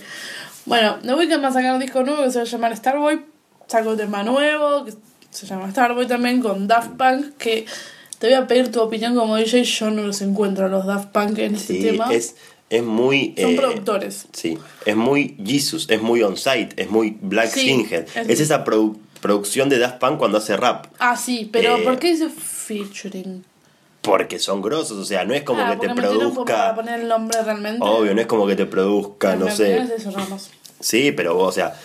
Bueno, 0.66 0.98
The 1.04 1.14
Weeknd 1.14 1.44
va 1.44 1.50
a 1.50 1.54
sacar 1.54 1.74
un 1.74 1.80
disco 1.82 2.04
nuevo 2.04 2.24
que 2.24 2.32
se 2.32 2.38
va 2.40 2.44
a 2.44 2.48
llamar 2.48 2.76
Starboy. 2.78 3.22
Sacó 3.68 3.90
un 3.92 3.98
tema 3.98 4.24
nuevo 4.24 4.86
que 4.86 4.94
se 5.30 5.46
llama 5.46 5.70
Starboy 5.70 6.08
también 6.08 6.42
con 6.42 6.68
Daft 6.68 6.92
Punk. 6.98 7.36
Que 7.38 7.66
te 8.20 8.28
voy 8.28 8.36
a 8.36 8.48
pedir 8.48 8.72
tu 8.72 8.80
opinión 8.82 9.14
como 9.14 9.36
DJ. 9.36 9.64
Yo 9.66 9.92
no 9.92 10.02
los 10.04 10.22
encuentro 10.22 10.66
a 10.66 10.70
los 10.70 10.86
Daft 10.86 11.10
Punk 11.10 11.38
en 11.40 11.56
este 11.56 11.74
Sí, 11.76 11.82
tema. 11.82 12.08
es, 12.14 12.36
es 12.70 12.84
muy... 12.84 13.36
Son 13.38 13.52
eh, 13.52 13.56
productores. 13.58 14.28
Sí, 14.32 14.58
es 14.86 14.96
muy 14.96 15.36
Jesus, 15.46 15.88
es 15.90 16.02
muy 16.02 16.22
on-site, 16.24 16.82
es 16.82 16.90
muy 16.90 17.18
Black 17.22 17.50
Skinhead. 17.50 18.06
es- 18.16 18.30
Es, 18.30 18.40
esa 18.40 18.64
produ- 18.66 18.98
producción 19.22 19.68
de 19.70 19.80
Daft 19.80 20.00
Punk 20.00 20.18
cuando 20.18 20.38
hace 20.38 20.56
rap. 20.58 20.88
Ah, 21.00 21.16
sí, 21.18 21.50
pero 21.52 21.78
Eh, 21.78 21.82
¿por 21.84 22.00
qué 22.00 22.08
dice 22.12 22.30
featuring? 22.30 23.44
Porque 24.08 24.40
son 24.40 24.62
grosos, 24.62 24.98
o 24.98 25.06
sea, 25.06 25.24
no 25.26 25.34
es 25.34 25.44
como 25.44 25.62
Ah, 25.62 25.78
que 25.80 25.88
te 25.88 25.94
produzca. 25.94 26.74
poner 26.76 27.02
el 27.02 27.08
nombre 27.08 27.42
realmente. 27.44 27.80
Obvio, 27.82 28.16
no 28.16 28.22
es 28.22 28.28
como 28.28 28.48
que 28.48 28.56
te 28.56 28.66
produzca, 28.66 29.36
no 29.36 29.50
sé. 29.52 29.78
es 29.78 29.90
eso, 29.92 30.12
Ramos. 30.12 30.50
Sí, 30.80 31.12
pero 31.12 31.38
o 31.38 31.52
sea, 31.52 31.76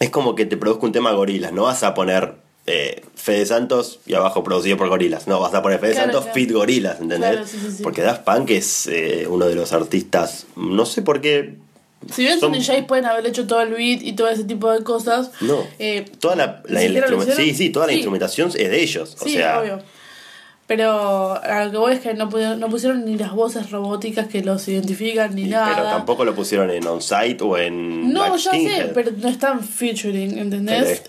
es 0.00 0.10
como 0.10 0.34
que 0.34 0.46
te 0.46 0.56
produzca 0.56 0.86
un 0.86 0.92
tema 0.92 1.12
gorilas. 1.12 1.52
No 1.52 1.62
vas 1.64 1.82
a 1.82 1.94
poner 1.94 2.34
eh, 2.66 3.02
Fede 3.14 3.46
Santos 3.46 4.00
y 4.06 4.14
abajo 4.14 4.42
producido 4.42 4.76
por 4.76 4.88
gorilas. 4.88 5.26
No, 5.26 5.38
vas 5.40 5.54
a 5.54 5.62
poner 5.62 5.78
Fede 5.80 5.92
Claro, 5.92 6.04
Santos 6.06 6.24
claro. 6.24 6.34
fit 6.34 6.52
gorilas, 6.52 7.00
¿entendés? 7.00 7.30
Claro, 7.30 7.46
sí, 7.46 7.58
sí, 7.60 7.70
sí. 7.76 7.82
Porque 7.82 8.02
Daft 8.02 8.22
Punk 8.24 8.50
es 8.50 8.86
eh, 8.86 9.26
uno 9.28 9.46
de 9.46 9.54
los 9.54 9.72
artistas, 9.72 10.46
no 10.56 10.84
sé 10.86 11.02
por 11.02 11.20
qué. 11.20 11.56
Si 12.12 12.22
bien 12.22 12.38
son 12.38 12.52
DJs 12.52 12.84
pueden 12.86 13.06
haber 13.06 13.26
hecho 13.26 13.46
todo 13.46 13.62
el 13.62 13.70
beat 13.72 14.02
y 14.02 14.12
todo 14.14 14.28
ese 14.28 14.44
tipo 14.44 14.70
de 14.70 14.82
cosas. 14.84 15.30
No. 15.40 15.66
eh, 15.78 16.04
toda 16.20 16.36
la, 16.36 16.62
sí, 17.34 17.54
sí, 17.54 17.70
toda 17.70 17.86
la 17.86 17.92
Sí. 17.92 17.98
instrumentación 17.98 18.48
es 18.48 18.54
de 18.70 18.82
ellos. 18.82 19.16
o 19.18 19.24
Sí, 19.24 19.34
sea, 19.34 19.60
obvio. 19.60 19.82
Pero 20.66 21.34
a 21.42 21.66
lo 21.66 21.70
que 21.70 21.76
voy 21.76 21.92
es 21.92 22.00
que 22.00 22.14
no, 22.14 22.30
pudieron- 22.30 22.58
no 22.58 22.68
pusieron 22.70 23.04
ni 23.04 23.18
las 23.18 23.32
voces 23.32 23.70
robóticas 23.70 24.28
que 24.28 24.42
los 24.42 24.66
identifican 24.66 25.34
ni 25.34 25.42
y- 25.42 25.48
nada. 25.48 25.74
pero 25.74 25.88
tampoco 25.88 26.24
lo 26.24 26.34
pusieron 26.34 26.70
en 26.70 26.86
on-site 26.86 27.38
o 27.44 27.58
en. 27.58 28.12
No, 28.12 28.24
Black 28.30 28.38
ya 28.38 28.50
sé, 28.52 28.90
pero 28.94 29.10
no 29.16 29.28
están 29.28 29.60
featuring, 29.62 30.38
¿entendés? 30.38 30.88
es- 30.88 31.02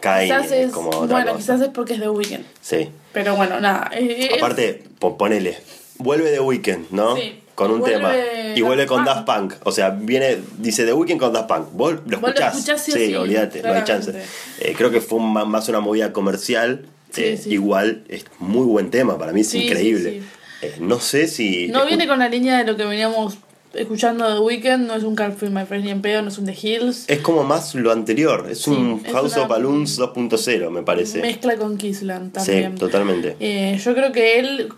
cae 0.00 0.26
Quizás 0.26 0.50
es, 0.50 0.72
como 0.72 0.90
bueno, 0.90 1.32
cosa. 1.32 1.36
quizás 1.36 1.60
es 1.60 1.68
porque 1.68 1.94
es 1.94 2.00
The 2.00 2.08
Weeknd. 2.08 2.44
Sí. 2.60 2.88
Pero 3.12 3.36
bueno, 3.36 3.60
nada. 3.60 3.90
eh, 3.94 4.28
eh, 4.32 4.36
Aparte, 4.38 4.82
po- 4.98 5.16
ponele. 5.16 5.56
Vuelve 5.98 6.32
The 6.32 6.40
Weeknd, 6.40 6.86
¿no? 6.90 7.16
Sí. 7.16 7.40
Con 7.54 7.70
un 7.70 7.84
tema. 7.84 8.12
Y 8.56 8.60
vuelve 8.62 8.86
con. 8.86 9.04
Daft 9.04 9.24
Punk. 9.24 9.54
O 9.62 9.70
sea, 9.70 9.90
viene, 9.90 10.38
dice 10.58 10.84
The 10.84 10.92
Weeknd 10.92 11.20
con 11.20 11.32
Daft 11.32 11.46
Punk. 11.48 11.68
¿Vos 11.72 11.92
lo 11.92 12.00
Vos 12.00 12.10
lo 12.10 12.26
escuchás? 12.28 12.54
escuchás 12.56 12.82
sí 12.82 12.90
sí, 12.90 13.14
olvídate, 13.14 13.62
no 13.62 13.72
hay 13.72 13.84
chance. 13.84 14.12
Eh, 14.58 14.74
creo 14.76 14.90
que 14.90 15.00
fue 15.00 15.20
un 15.20 15.32
más 15.32 15.68
una 15.68 15.78
movida 15.78 16.12
comercial. 16.12 16.86
Sí, 17.14 17.22
Eh, 17.24 17.36
sí. 17.36 17.50
Igual, 17.50 18.04
es 18.08 18.24
muy 18.38 18.66
buen 18.66 18.90
tema. 18.90 19.18
Para 19.18 19.32
mí 19.32 19.40
es 19.42 19.48
Sí, 19.48 19.58
sí, 19.60 19.64
increíble. 19.66 20.10
sí. 20.20 20.22
Eh, 20.66 20.74
no 20.80 20.98
sé 21.00 21.28
si. 21.28 21.68
No 21.68 21.86
viene 21.86 22.06
con 22.06 22.18
la 22.18 22.28
línea 22.28 22.58
de 22.58 22.64
lo 22.64 22.76
que 22.76 22.84
veníamos 22.84 23.36
escuchando 23.74 24.32
The 24.34 24.40
Weeknd, 24.40 24.86
no 24.86 24.94
es 24.94 25.02
un 25.02 25.16
Can't 25.16 25.36
Feel 25.36 25.50
My 25.50 25.62
Face 25.66 25.80
ni 25.82 25.90
en 25.90 26.00
pedo, 26.00 26.22
no 26.22 26.28
es 26.28 26.38
un 26.38 26.46
The 26.46 26.56
Hills. 26.60 27.04
Es 27.08 27.18
como 27.20 27.42
más 27.42 27.74
lo 27.74 27.90
anterior, 27.90 28.46
es 28.48 28.68
un 28.68 29.02
es 29.04 29.12
House 29.12 29.36
of 29.36 29.48
Balloons 29.48 29.98
2.0, 29.98 30.70
me 30.70 30.82
parece. 30.82 31.20
Mezcla 31.20 31.56
con 31.56 31.76
Kissland 31.76 32.28
Sí, 32.38 32.46
también. 32.46 32.74
totalmente. 32.76 33.36
Eh, 33.40 33.76
yo 33.84 33.94
creo 33.94 34.12
que 34.12 34.38
él, 34.38 34.68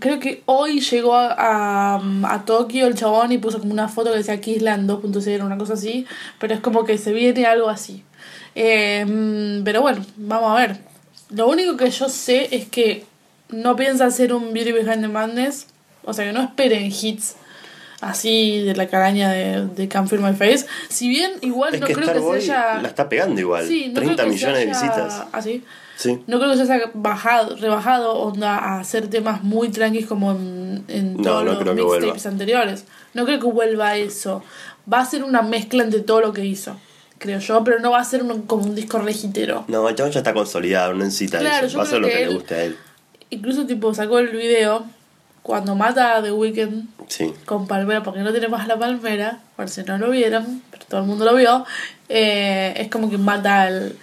creo 0.00 0.20
que 0.20 0.42
hoy 0.44 0.80
llegó 0.80 1.14
a, 1.14 1.34
a, 1.96 2.02
a 2.34 2.44
Tokio 2.44 2.86
el 2.86 2.94
chabón 2.94 3.32
y 3.32 3.38
puso 3.38 3.58
como 3.58 3.72
una 3.72 3.88
foto 3.88 4.10
que 4.12 4.18
decía 4.18 4.38
Kissland 4.38 4.88
2.0, 4.90 5.42
una 5.44 5.56
cosa 5.56 5.72
así, 5.72 6.04
pero 6.38 6.52
es 6.52 6.60
como 6.60 6.84
que 6.84 6.98
se 6.98 7.14
viene 7.14 7.46
algo 7.46 7.70
así. 7.70 8.02
Eh, 8.54 9.02
mm, 9.06 9.64
pero 9.64 9.80
bueno, 9.80 10.04
vamos 10.18 10.50
a 10.52 10.60
ver. 10.60 10.76
Lo 11.30 11.48
único 11.48 11.76
que 11.76 11.90
yo 11.90 12.08
sé 12.08 12.48
es 12.54 12.66
que 12.66 13.04
no 13.48 13.76
piensa 13.76 14.06
hacer 14.06 14.32
un 14.32 14.52
Beauty 14.52 14.72
Behind 14.72 15.02
the 15.02 15.08
Madness, 15.08 15.66
o 16.04 16.12
sea 16.12 16.24
que 16.24 16.32
no 16.32 16.42
esperen 16.42 16.86
hits 16.86 17.36
así 18.00 18.62
de 18.62 18.76
la 18.76 18.86
caraña 18.88 19.30
de, 19.30 19.66
de 19.66 19.88
Can't 19.88 20.08
Feel 20.08 20.22
My 20.22 20.34
Face. 20.34 20.66
Si 20.88 21.08
bien 21.08 21.32
igual 21.40 21.74
Es 21.74 21.80
no 21.80 21.86
que 21.86 21.94
creo 21.94 22.06
que 22.06 22.12
Starboy 22.12 22.40
se 22.40 22.52
haya... 22.52 22.82
la 22.82 22.88
está 22.88 23.08
pegando 23.08 23.40
igual. 23.40 23.66
Sí, 23.66 23.88
no 23.88 23.94
30 23.94 24.00
creo 24.00 24.16
que 24.16 24.22
se 24.22 24.28
millones 24.46 24.58
de 24.58 24.66
visitas. 24.66 25.22
¿Ah, 25.32 25.42
sí? 25.42 25.64
No 26.26 26.38
creo 26.38 26.50
que 26.50 26.56
se 26.66 26.72
haya 26.72 26.90
bajado, 26.94 27.56
rebajado 27.56 28.14
onda 28.16 28.58
a 28.58 28.80
hacer 28.80 29.08
temas 29.08 29.42
muy 29.42 29.70
tranquilos 29.70 30.08
como 30.08 30.32
en, 30.32 30.84
en 30.88 31.16
No, 31.16 31.22
todos 31.22 31.44
no 31.44 31.64
los 31.64 31.74
mixtapes 31.74 32.26
anteriores. 32.26 32.84
No 33.14 33.24
creo 33.24 33.40
que 33.40 33.46
vuelva 33.46 33.88
a 33.88 33.96
eso. 33.96 34.42
Va 34.92 35.00
a 35.00 35.06
ser 35.06 35.24
una 35.24 35.42
mezcla 35.42 35.82
entre 35.82 36.00
todo 36.00 36.20
lo 36.20 36.32
que 36.32 36.44
hizo, 36.44 36.76
creo 37.18 37.38
yo, 37.38 37.64
pero 37.64 37.78
no 37.80 37.90
va 37.90 38.00
a 38.00 38.04
ser 38.04 38.22
un- 38.22 38.42
como 38.42 38.64
un 38.64 38.74
disco 38.74 38.98
regitero. 38.98 39.64
No, 39.68 39.88
el 39.88 39.94
chabón 39.94 40.12
ya 40.12 40.20
está 40.20 40.32
consolidado, 40.34 40.92
no 40.92 41.04
necesita 41.04 41.38
Claro, 41.38 41.66
eso. 41.66 41.78
Va 41.78 41.84
a 41.84 41.98
lo 41.98 42.06
que, 42.08 42.12
que 42.14 42.26
le 42.26 42.34
guste 42.34 42.54
a 42.54 42.64
él. 42.64 42.76
Incluso 43.30 43.66
tipo 43.66 43.92
sacó 43.94 44.18
el 44.18 44.28
video 44.28 44.84
cuando 45.42 45.74
mata 45.74 46.16
a 46.16 46.22
The 46.22 46.32
Weeknd 46.32 46.88
Sí. 47.08 47.32
con 47.44 47.66
palmera, 47.66 48.02
porque 48.02 48.20
no 48.20 48.32
tiene 48.32 48.48
más 48.48 48.66
la 48.66 48.78
palmera, 48.78 49.38
por 49.56 49.68
si 49.68 49.82
no 49.84 49.96
lo 49.98 50.10
vieron, 50.10 50.62
pero 50.70 50.84
todo 50.88 51.00
el 51.02 51.06
mundo 51.06 51.24
lo 51.24 51.34
vio, 51.34 51.64
eh, 52.08 52.74
es 52.76 52.88
como 52.88 53.08
que 53.10 53.16
mata 53.18 53.62
al, 53.62 53.94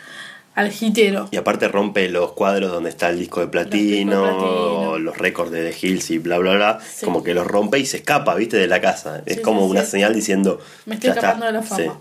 al 0.55 0.71
hitero. 0.71 1.27
Y 1.31 1.37
aparte 1.37 1.67
rompe 1.67 2.07
los 2.09 2.31
cuadros 2.33 2.71
donde 2.71 2.89
está 2.89 3.09
el 3.09 3.19
disco 3.19 3.41
de 3.41 3.47
platino, 3.47 4.97
los 4.99 5.17
récords 5.17 5.51
de 5.51 5.69
The 5.71 5.77
Hills 5.87 6.11
y 6.11 6.17
bla 6.19 6.37
bla 6.37 6.53
bla. 6.55 6.79
Sí. 6.81 7.05
Como 7.05 7.23
que 7.23 7.33
los 7.33 7.45
rompe 7.45 7.79
y 7.79 7.85
se 7.85 7.97
escapa, 7.97 8.35
viste, 8.35 8.57
de 8.57 8.67
la 8.67 8.79
casa. 8.81 9.21
Es 9.25 9.39
como 9.41 9.65
una 9.65 9.83
señal 9.83 10.13
diciendo. 10.13 10.59
Me 10.85 10.95
estoy 10.95 11.11
escapando 11.11 11.45
de 11.45 11.51
la 11.53 11.61
fama. 11.61 11.99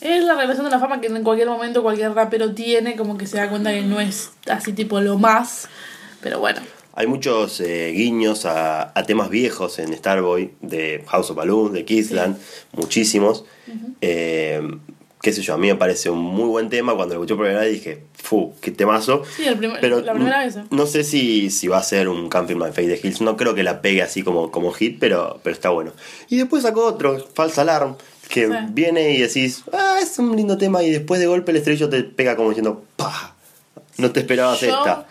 Es 0.00 0.24
la 0.24 0.34
relación 0.34 0.64
de 0.64 0.70
la 0.70 0.78
fama 0.78 1.00
que 1.00 1.08
en 1.08 1.22
cualquier 1.22 1.48
momento 1.48 1.82
cualquier 1.82 2.12
rapero 2.14 2.52
tiene, 2.54 2.96
como 2.96 3.18
que 3.18 3.26
se 3.26 3.36
da 3.36 3.48
cuenta 3.50 3.70
que 3.72 3.82
no 3.82 4.00
es 4.00 4.30
así 4.48 4.72
tipo 4.72 5.00
lo 5.00 5.18
más. 5.18 5.68
Pero 6.22 6.38
bueno, 6.40 6.60
Hay 6.94 7.06
muchos 7.06 7.60
eh, 7.60 7.92
guiños 7.92 8.44
a, 8.46 8.92
a 8.98 9.02
temas 9.04 9.30
viejos 9.30 9.78
en 9.78 9.94
Starboy, 9.96 10.52
de 10.60 11.04
House 11.08 11.30
of 11.30 11.36
Balloons, 11.36 11.72
de 11.72 11.84
Kissland, 11.84 12.36
muchísimos. 12.72 13.44
Eh, 14.00 14.60
qué 15.22 15.32
sé 15.32 15.42
yo, 15.42 15.54
a 15.54 15.58
mí 15.58 15.68
me 15.68 15.74
parece 15.76 16.10
un 16.10 16.18
muy 16.18 16.48
buen 16.48 16.68
tema. 16.70 16.94
Cuando 16.94 17.14
lo 17.14 17.20
escuché 17.20 17.34
por 17.36 17.44
primera 17.44 17.64
vez 17.64 17.72
dije, 17.74 18.02
fu, 18.14 18.54
qué 18.60 18.70
temazo. 18.70 19.22
Sí, 19.36 19.44
el 19.44 19.56
primer- 19.58 19.80
Pero 19.80 20.00
la 20.00 20.12
primera 20.14 20.44
vez, 20.44 20.56
¿eh? 20.56 20.64
No 20.70 20.86
sé 20.86 21.04
si, 21.04 21.50
si 21.50 21.68
va 21.68 21.78
a 21.78 21.82
ser 21.82 22.08
un 22.08 22.30
Feel 22.30 22.56
My 22.56 22.66
Face 22.68 22.86
de 22.88 23.00
Hills. 23.02 23.20
No 23.20 23.36
creo 23.36 23.54
que 23.54 23.62
la 23.62 23.82
pegue 23.82 24.02
así 24.02 24.22
como, 24.22 24.50
como 24.50 24.72
hit, 24.72 24.98
pero, 24.98 25.40
pero 25.42 25.54
está 25.54 25.70
bueno. 25.70 25.92
Y 26.28 26.38
después 26.38 26.62
sacó 26.62 26.84
otro, 26.86 27.26
False 27.34 27.60
Alarm, 27.60 27.96
que 28.30 28.46
Sí. 28.46 28.52
viene 28.70 29.10
y 29.12 29.20
decís, 29.20 29.64
ah, 29.72 29.98
es 30.00 30.18
un 30.18 30.34
lindo 30.36 30.56
tema. 30.56 30.82
Y 30.82 30.90
después 30.90 31.20
de 31.20 31.26
golpe 31.26 31.50
el 31.50 31.58
estrello 31.58 31.88
te 31.90 32.02
pega 32.04 32.36
como 32.36 32.48
diciendo, 32.50 32.84
pa, 32.96 33.34
no 33.98 34.10
te 34.10 34.20
esperabas 34.20 34.60
Yo- 34.60 34.68
esta. 34.68 35.06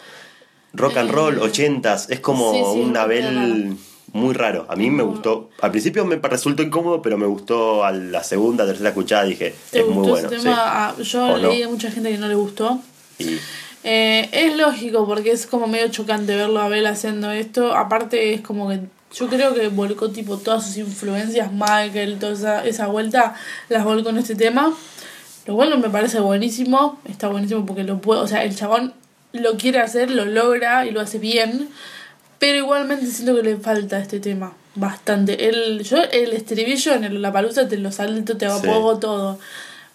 Rock 0.74 0.98
and 0.98 1.10
Eh, 1.10 1.14
roll, 1.14 1.40
ochentas, 1.40 2.10
es 2.10 2.20
como 2.20 2.52
sí, 2.54 2.60
sí, 2.60 2.80
un 2.82 2.96
Abel 2.98 3.76
muy 4.14 4.34
raro. 4.34 4.66
A 4.70 4.76
mí 4.76 4.90
me 4.90 5.04
Muy- 5.04 5.14
gustó. 5.14 5.50
Al 5.62 5.72
principio 5.72 6.06
me 6.06 6.16
resultó 6.18 6.62
incómodo, 6.64 7.02
pero 7.02 7.18
me 7.18 7.26
gustó 7.28 7.84
a 7.84 7.92
la 7.92 8.24
segunda, 8.24 8.66
tercera 8.66 8.90
escuchada. 8.90 9.24
Dije, 9.26 9.54
¿te 9.72 9.80
es 9.82 9.88
muy 9.88 10.08
bueno. 10.08 10.30
tema? 10.30 10.56
Ah, 10.58 10.96
yo 11.02 11.26
¿O 11.26 11.38
no? 11.38 11.50
leí 11.50 11.64
a 11.64 11.70
mucha 11.70 11.90
gente 11.92 12.10
que 12.12 12.18
no 12.18 12.28
le 12.28 12.36
gustó. 12.36 12.80
Y 13.20 13.38
Eh, 13.84 14.28
es 14.34 14.58
lógico 14.58 15.06
porque 15.08 15.32
es 15.32 15.46
como 15.48 15.66
medio 15.66 15.88
chocante 15.88 16.36
verlo 16.36 16.60
a 16.60 16.66
Abel 16.66 16.86
haciendo 16.86 17.32
esto. 17.32 17.74
Aparte 17.74 18.34
es 18.34 18.42
como 18.42 18.68
que 18.70 18.82
yo 19.14 19.28
creo 19.28 19.54
que 19.54 19.68
volcó 19.70 20.10
tipo 20.12 20.38
todas 20.38 20.66
sus 20.68 20.78
influencias, 20.78 21.52
Michael, 21.52 22.18
toda 22.20 22.34
esa, 22.34 22.66
esa 22.66 22.88
vuelta, 22.88 23.36
las 23.70 23.84
volcó 23.84 24.10
en 24.10 24.18
este 24.18 24.36
tema. 24.36 24.74
Lo 25.46 25.56
cual 25.56 25.78
me 25.80 25.90
parece 25.90 26.20
buenísimo. 26.20 27.00
Está 27.10 27.28
buenísimo 27.28 27.66
porque 27.66 27.84
lo 27.84 28.00
puede, 28.00 28.22
o 28.22 28.28
sea, 28.28 28.44
el 28.44 28.56
chabón 28.56 28.94
lo 29.34 29.58
quiere 29.58 29.80
hacer, 29.80 30.12
lo 30.12 30.26
logra 30.26 30.86
y 30.86 30.92
lo 30.92 31.02
hace 31.02 31.18
bien. 31.18 31.70
Pero 32.38 32.58
igualmente 32.60 33.06
siento 33.08 33.36
que 33.36 33.44
le 33.44 33.58
falta 33.58 34.00
este 34.00 34.20
tema. 34.20 34.54
Bastante. 34.76 35.50
El, 35.50 35.84
yo 35.84 35.98
el 36.12 36.34
estribillo 36.34 36.94
en 36.94 37.04
el 37.04 37.22
La 37.22 37.34
Palusa 37.34 37.68
te 37.68 37.78
lo 37.78 37.92
salto, 37.92 38.38
te 38.38 38.48
Sí. 38.48 38.52
apago 38.56 39.00
todo. 39.00 39.40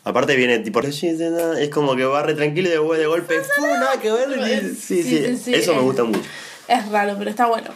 aparte 0.02 0.36
viene 0.36 0.58
tipo, 0.58 0.80
es 0.80 1.70
como 1.70 1.96
que 1.96 2.04
va 2.04 2.22
re 2.22 2.34
tranquilo 2.34 2.68
y 2.68 2.72
de, 2.72 2.98
de 2.98 3.06
golpe, 3.06 3.40
¡fu! 3.40 3.62
nada 3.62 3.98
que 4.00 4.10
ver. 4.10 4.74
Sí, 4.74 5.02
sí, 5.02 5.02
Sí, 5.04 5.26
sí, 5.26 5.36
sí, 5.36 5.54
Eso 5.54 5.74
me 5.74 5.80
gusta 5.82 6.04
mucho. 6.04 6.20
Es 6.68 6.86
raro, 6.88 7.14
pero 7.16 7.30
está 7.30 7.46
bueno. 7.46 7.70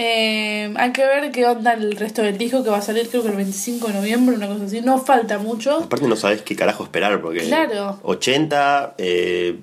Eh, 0.00 0.72
hay 0.76 0.92
que 0.92 1.04
ver 1.04 1.32
qué 1.32 1.44
onda 1.44 1.72
el 1.72 1.96
resto 1.96 2.22
del 2.22 2.38
disco 2.38 2.62
que 2.62 2.70
va 2.70 2.78
a 2.78 2.82
salir 2.82 3.08
creo 3.08 3.22
que 3.22 3.30
el 3.30 3.36
25 3.36 3.88
de 3.88 3.94
noviembre, 3.94 4.36
una 4.36 4.46
cosa 4.46 4.64
así. 4.64 4.80
No 4.80 4.98
falta 4.98 5.38
mucho. 5.38 5.78
Aparte 5.78 6.06
no 6.06 6.14
sabes 6.14 6.42
qué 6.42 6.54
carajo 6.54 6.84
esperar, 6.84 7.20
porque 7.20 7.40
Claro. 7.40 7.98
80, 8.04 8.94
eh, 8.96 9.58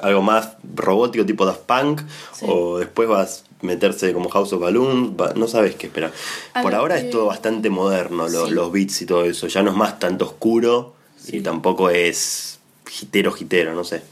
algo 0.00 0.22
más 0.22 0.50
robótico 0.74 1.26
tipo 1.26 1.44
Daft 1.44 1.62
Punk, 1.62 2.02
Sí. 2.32 2.46
o 2.48 2.78
después 2.78 3.08
vas 3.08 3.44
a 3.62 3.66
meterse 3.66 4.12
como 4.12 4.28
House 4.28 4.52
of 4.52 4.60
Balloons, 4.62 5.20
va- 5.20 5.32
no 5.34 5.48
sabes 5.48 5.74
qué 5.74 5.86
esperar. 5.88 6.12
A 6.52 6.62
Por 6.62 6.74
ahora 6.74 6.94
que- 7.00 7.06
es 7.06 7.10
todo 7.10 7.26
bastante 7.26 7.68
moderno, 7.68 8.28
lo- 8.28 8.46
Sí. 8.46 8.52
los 8.54 8.70
beats 8.70 9.02
y 9.02 9.06
todo 9.06 9.24
eso, 9.24 9.48
ya 9.48 9.62
no 9.64 9.72
es 9.72 9.76
más 9.76 9.98
tanto 9.98 10.24
oscuro 10.24 10.94
Sí. 11.16 11.38
y 11.38 11.40
tampoco 11.40 11.90
es 11.90 12.60
hitero, 13.02 13.34
hitero, 13.36 13.74
no 13.74 13.82
sé. 13.82 14.02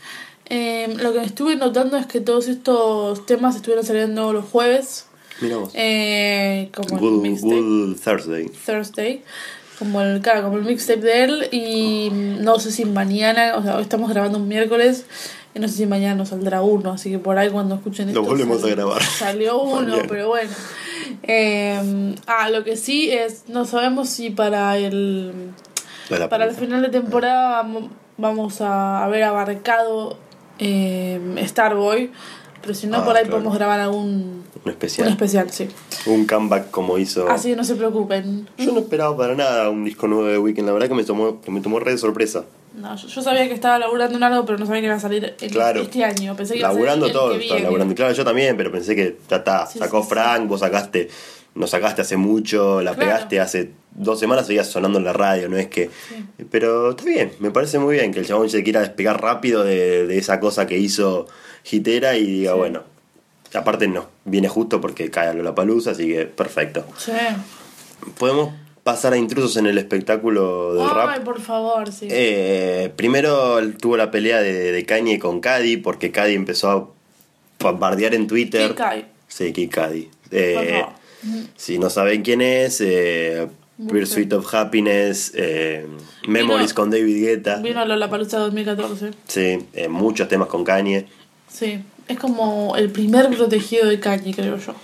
Eh, 0.46 0.92
lo 0.98 1.12
que 1.12 1.20
estuve 1.22 1.54
notando 1.54 1.96
es 1.96 2.06
que 2.06 2.20
todos 2.20 2.48
estos 2.48 3.24
temas 3.26 3.54
estuvieron 3.54 3.84
saliendo 3.86 4.32
los 4.32 4.44
jueves. 4.46 5.06
Eh, 5.74 6.70
como 6.74 6.96
el 7.24 7.38
Good, 7.40 7.96
Thursday. 8.02 8.48
Thursday. 8.66 9.22
Como 9.78 10.00
el, 10.00 10.20
claro, 10.20 10.42
como 10.44 10.58
el 10.58 10.64
mixtape 10.64 11.00
de 11.00 11.24
él. 11.24 11.48
Y 11.50 12.10
no 12.12 12.58
sé 12.58 12.70
si 12.72 12.84
mañana, 12.84 13.56
o 13.56 13.62
sea, 13.62 13.76
hoy 13.76 13.82
estamos 13.82 14.10
grabando 14.10 14.38
un 14.38 14.48
miércoles. 14.48 15.06
Y 15.54 15.58
no 15.60 15.68
sé 15.68 15.74
si 15.74 15.86
mañana 15.86 16.14
nos 16.14 16.28
saldrá 16.30 16.62
uno. 16.62 16.92
Así 16.92 17.10
que 17.10 17.18
por 17.18 17.36
ahí 17.38 17.50
cuando 17.50 17.74
escuchen 17.74 18.08
esto. 18.08 18.20
Lo 18.22 18.26
volvemos 18.26 18.60
sal- 18.60 18.70
a 18.70 18.74
grabar. 18.74 19.02
Salió 19.02 19.58
uno, 19.62 19.80
Mañana. 19.82 20.04
pero 20.08 20.28
bueno. 20.28 20.50
Eh, 21.24 22.14
ah, 22.26 22.48
lo 22.50 22.64
que 22.64 22.76
sí 22.76 23.10
es. 23.10 23.44
No 23.48 23.64
sabemos 23.64 24.08
si 24.08 24.30
para 24.30 24.76
el. 24.78 25.32
Para 26.28 26.44
el 26.46 26.54
final 26.54 26.82
de 26.82 26.88
temporada 26.88 27.62
vamo- 27.62 27.88
vamos 28.18 28.60
a 28.60 29.04
haber 29.04 29.22
abarcado 29.24 30.18
eh, 30.58 31.20
Starboy. 31.46 32.10
Pero 32.62 32.74
si 32.74 32.86
no, 32.86 32.98
Ah, 32.98 33.04
por 33.04 33.16
ahí 33.16 33.22
claro. 33.24 33.38
podemos 33.38 33.54
grabar 33.58 33.80
algún. 33.80 34.44
Un 34.64 34.70
especial. 34.70 35.08
Un 35.08 35.12
especial, 35.14 35.50
sí. 35.50 35.68
Un 36.06 36.24
comeback 36.26 36.70
como 36.70 36.96
hizo. 36.98 37.28
Así 37.28 37.50
que 37.50 37.56
no 37.56 37.64
se 37.64 37.74
preocupen. 37.74 38.48
Yo 38.56 38.72
no 38.72 38.78
esperaba 38.80 39.16
para 39.16 39.34
nada 39.34 39.68
un 39.68 39.84
disco 39.84 40.06
nuevo 40.06 40.26
de 40.26 40.38
Weekend, 40.38 40.66
la 40.68 40.72
verdad 40.72 40.88
que 40.88 40.94
me 40.94 41.04
tomó, 41.04 41.40
que 41.40 41.50
me 41.50 41.60
tomó 41.60 41.80
re 41.80 41.92
de 41.92 41.98
sorpresa. 41.98 42.44
No, 42.76 42.96
yo, 42.96 43.06
yo 43.08 43.20
sabía 43.22 43.46
que 43.48 43.54
estaba 43.54 43.78
laburando 43.78 44.16
en 44.16 44.22
algo, 44.22 44.46
pero 44.46 44.58
no 44.58 44.64
sabía 44.66 44.80
que 44.80 44.86
iba 44.86 44.94
a 44.96 45.00
salir 45.00 45.34
Claro. 45.50 45.82
este 45.82 46.04
año. 46.04 46.34
Pensé 46.36 46.54
que 46.54 46.60
iba 46.60 46.68
laburando 46.68 47.06
a 47.06 47.08
salir 47.08 47.16
el 47.16 47.20
todo, 47.20 47.32
que 47.32 47.38
viene. 47.38 47.60
laburando. 47.64 47.94
Claro, 47.94 48.14
yo 48.14 48.24
también, 48.24 48.56
pero 48.56 48.70
pensé 48.72 48.94
que 48.96 49.18
ya 49.28 49.36
está, 49.38 49.66
Sí, 49.66 49.78
sacó 49.78 49.98
sí, 49.98 50.04
sí. 50.04 50.08
Frank, 50.14 50.46
vos 50.48 50.60
sacaste, 50.60 51.08
nos 51.54 51.68
sacaste 51.70 52.00
hace 52.02 52.16
mucho, 52.16 52.80
la 52.80 52.94
Claro. 52.94 53.10
pegaste 53.10 53.40
hace 53.40 53.72
dos 53.90 54.18
semanas, 54.20 54.46
seguías 54.46 54.68
sonando 54.68 54.98
en 54.98 55.04
la 55.04 55.12
radio, 55.12 55.50
no 55.50 55.58
es 55.58 55.66
que... 55.66 55.90
Pero 56.50 56.90
está 56.90 57.04
bien, 57.04 57.32
me 57.40 57.50
parece 57.50 57.78
muy 57.78 57.96
bien 57.96 58.10
que 58.12 58.20
el 58.20 58.26
chabón 58.26 58.48
se 58.48 58.62
quiera 58.62 58.80
despegar 58.80 59.20
rápido 59.20 59.64
de, 59.64 60.06
de 60.06 60.16
esa 60.16 60.40
cosa 60.40 60.66
que 60.66 60.78
hizo 60.78 61.26
Gitera 61.64 62.16
y 62.16 62.26
diga, 62.26 62.52
Sí. 62.52 62.58
bueno, 62.58 62.82
aparte 63.54 63.88
no, 63.88 64.06
viene 64.24 64.48
justo 64.48 64.80
porque 64.80 65.10
cae 65.10 65.28
a 65.28 65.34
Lollapalooza, 65.34 65.92
así 65.92 66.08
que 66.08 66.26
perfecto. 66.26 66.84
Sí. 66.98 67.12
Podemos 68.18 68.54
pasar 68.82 69.12
a 69.12 69.16
intrusos 69.16 69.56
en 69.56 69.66
el 69.66 69.78
espectáculo 69.78 70.74
del 70.74 70.82
Ay, 70.88 70.94
rap. 71.16 71.24
por 71.24 71.40
favor, 71.40 71.92
sí. 71.92 72.08
Eh, 72.10 72.92
primero 72.96 73.60
tuvo 73.80 73.96
la 73.96 74.10
pelea 74.10 74.40
de, 74.40 74.72
de 74.72 74.84
Kanye 74.86 75.18
con 75.18 75.40
Cady, 75.40 75.76
porque 75.76 76.10
Cady 76.10 76.34
empezó 76.34 76.70
a 76.70 76.88
bombardear 77.60 78.14
en 78.14 78.26
Twitter. 78.26 78.68
Kid 78.70 78.76
Kai. 78.76 79.06
Sí, 79.28 79.52
Kid 79.52 79.70
Cudi. 79.72 80.10
Eh, 80.32 80.84
si 81.56 81.78
no 81.78 81.90
saben 81.90 82.22
quién 82.22 82.40
es, 82.42 82.80
eh, 82.80 83.46
Pursuit 83.88 84.32
of 84.32 84.52
Happiness, 84.52 85.32
eh, 85.36 85.86
Memories 86.26 86.70
Vino- 86.70 86.74
con 86.74 86.90
David 86.90 87.20
Guetta. 87.24 87.56
Vino 87.58 87.84
la 87.84 88.10
Palusa 88.10 88.38
2014. 88.38 89.10
Sí, 89.28 89.58
eh, 89.74 89.88
muchos 89.88 90.26
temas 90.28 90.48
con 90.48 90.64
Kanye. 90.64 91.06
Sí. 91.52 91.80
Es 92.08 92.18
como 92.18 92.76
el 92.76 92.90
primer 92.90 93.28
protegido 93.30 93.86
de 93.86 94.00
Kanye, 94.00 94.34
creo 94.34 94.56
yo. 94.58 94.74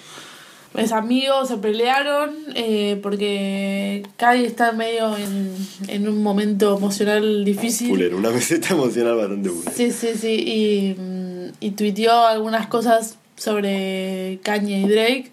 Es 0.76 0.92
amigos, 0.92 1.48
se 1.48 1.56
pelearon 1.56 2.30
eh, 2.54 3.00
porque 3.02 4.04
Kanye 4.16 4.44
está 4.46 4.72
medio 4.72 5.16
en, 5.16 5.54
en 5.88 6.08
un 6.08 6.22
momento 6.22 6.76
emocional 6.76 7.44
difícil. 7.44 7.88
Fuller, 7.88 8.14
una 8.14 8.30
meseta 8.38 8.74
emocional 8.74 9.16
bastante 9.16 9.48
buena. 9.48 9.70
Sí, 9.72 9.90
sí, 9.90 10.08
sí. 10.14 10.34
Y, 10.34 10.94
mm, 11.00 11.52
y 11.60 11.70
tuiteó 11.72 12.26
algunas 12.26 12.66
cosas 12.68 13.16
sobre 13.36 14.38
Kanye 14.42 14.80
y 14.80 14.88
Drake. 14.88 15.30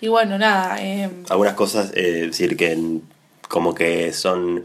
Y 0.00 0.08
bueno, 0.08 0.36
nada. 0.36 0.82
Eh, 0.82 1.08
Algunas 1.30 1.54
cosas, 1.54 1.92
eh, 1.94 2.26
decir 2.26 2.56
que 2.56 2.76
como 3.48 3.74
que 3.74 4.12
son. 4.12 4.64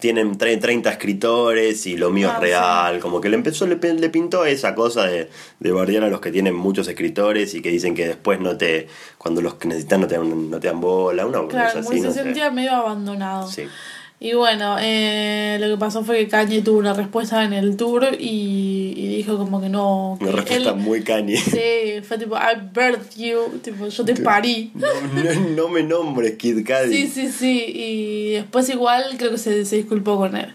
Tienen 0.00 0.38
tre- 0.38 0.60
30 0.60 0.90
escritores 0.90 1.86
y 1.86 1.96
lo 1.96 2.10
mío 2.10 2.28
Ah, 2.30 2.34
es 2.36 2.40
real. 2.40 3.00
Como 3.00 3.20
que 3.20 3.28
le 3.28 3.36
empezó, 3.36 3.66
le, 3.66 3.76
le 3.76 4.10
pintó 4.10 4.44
esa 4.44 4.74
cosa 4.74 5.06
de, 5.06 5.28
de 5.60 5.72
bardear 5.72 6.04
a 6.04 6.08
los 6.08 6.20
que 6.20 6.30
tienen 6.30 6.54
muchos 6.54 6.86
escritores 6.88 7.54
y 7.54 7.62
que 7.62 7.70
dicen 7.70 7.94
que 7.94 8.06
después 8.06 8.40
no 8.40 8.56
te. 8.56 8.88
Cuando 9.18 9.40
los 9.40 9.54
que 9.54 9.68
necesitan 9.68 10.00
no 10.02 10.06
te 10.06 10.16
dan, 10.16 10.50
no 10.50 10.60
te 10.60 10.68
dan 10.68 10.80
bola. 10.80 11.26
Una 11.26 11.46
claro, 11.48 11.80
así, 11.80 11.90
que 11.96 12.00
no 12.00 12.08
se 12.08 12.14
sé. 12.18 12.22
sentía 12.24 12.50
medio 12.50 12.72
abandonado. 12.72 13.48
Sí. 13.50 13.64
Y 14.20 14.32
bueno, 14.32 14.76
eh, 14.80 15.58
lo 15.60 15.68
que 15.68 15.76
pasó 15.78 16.02
fue 16.02 16.16
que 16.18 16.28
Kanye 16.28 16.62
tuvo 16.62 16.78
una 16.78 16.92
respuesta 16.92 17.44
en 17.44 17.52
el 17.52 17.76
tour 17.76 18.08
y, 18.18 18.92
y 18.96 19.06
dijo 19.16 19.38
como 19.38 19.60
que 19.60 19.68
no. 19.68 20.18
Una 20.20 20.30
que 20.30 20.36
respuesta 20.36 20.70
él- 20.70 20.76
muy 20.76 21.02
cañi. 21.02 21.36
Sí, 21.36 22.00
fue 22.02 22.18
tipo, 22.18 22.36
I 22.36 22.56
birthed 22.74 23.16
you, 23.16 23.58
tipo, 23.62 23.86
yo 23.86 24.04
te 24.04 24.16
parí. 24.16 24.72
No, 24.74 24.86
no- 25.22 25.40
no 25.50 25.68
me 25.68 25.84
nombres 25.84 26.34
Kid 26.36 26.66
Cudi. 26.66 26.92
Sí, 26.96 27.06
sí, 27.06 27.28
sí. 27.30 27.64
Y 27.72 28.30
después 28.32 28.68
igual 28.70 29.04
creo 29.18 29.30
que 29.30 29.38
se, 29.38 29.64
se 29.64 29.76
disculpó 29.76 30.16
con 30.16 30.36
él. 30.36 30.52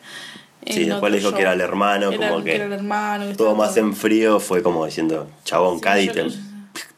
Sí, 0.68 0.84
después 0.86 1.12
le 1.12 1.20
dijo 1.20 1.30
show. 1.30 1.36
que 1.38 1.42
era 1.44 1.54
el 1.54 1.62
hermano, 1.62 2.12
Era- 2.12 2.30
como 2.30 2.44
que 2.44 2.56
era 2.56 2.66
el 2.66 2.74
hermano. 2.74 3.28
que 3.30 3.36
todo 3.36 3.56
más 3.56 3.76
en 3.78 3.94
frío 3.96 4.40
fue 4.42 4.62
como 4.62 4.86
diciendo, 4.86 5.30
chabón, 5.46 5.80
Sí, 5.80 6.10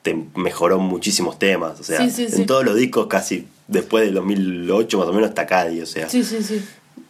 te, 0.01 0.25
mejoró 0.35 0.79
muchísimos 0.79 1.37
temas, 1.39 1.79
o 1.79 1.83
sea, 1.83 2.07
Sí, 2.09 2.27
sí, 2.27 2.35
en 2.41 2.45
todos 2.45 2.63
los 2.63 2.75
discos 2.75 3.07
casi 3.07 3.47
después 3.67 4.05
del 4.05 4.13
2008 4.15 4.97
más 4.99 5.07
o 5.07 5.13
menos 5.13 5.29
está 5.29 5.45
Cadi, 5.45 5.81
o 5.81 5.85
sea, 5.85 6.09
Sí, 6.09 6.23
sí, 6.23 6.41
sí. 6.43 6.63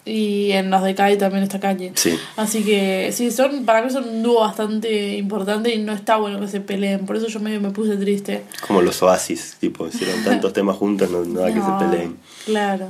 Y 0.07 0.51
en 0.51 0.69
los 0.69 0.83
de 0.83 0.93
Kai 0.93 1.17
también 1.17 1.41
está 1.43 1.59
Kanye. 1.59 1.91
Sí. 1.95 2.15
Así 2.35 2.63
que 2.63 3.09
sí, 3.11 3.31
son 3.31 3.65
para 3.65 3.81
mí 3.81 3.89
son 3.89 4.07
un 4.07 4.21
dúo 4.21 4.41
bastante 4.41 5.17
importante 5.17 5.73
y 5.73 5.79
no 5.79 5.93
está 5.93 6.17
bueno 6.17 6.39
que 6.39 6.47
se 6.47 6.61
peleen. 6.61 7.07
Por 7.07 7.15
eso 7.15 7.25
yo 7.27 7.39
medio 7.39 7.59
me 7.59 7.71
puse 7.71 7.97
triste. 7.97 8.43
como 8.67 8.83
los 8.83 9.01
Oasis, 9.01 9.55
tipo, 9.59 9.87
hicieron 9.87 10.23
tantos 10.23 10.53
temas 10.53 10.75
juntos, 10.77 11.09
no, 11.09 11.25
no 11.25 11.39
da 11.39 11.47
que 11.47 11.55
No, 11.55 11.79
se 11.79 11.85
peleen. 11.85 12.17
Claro. 12.45 12.89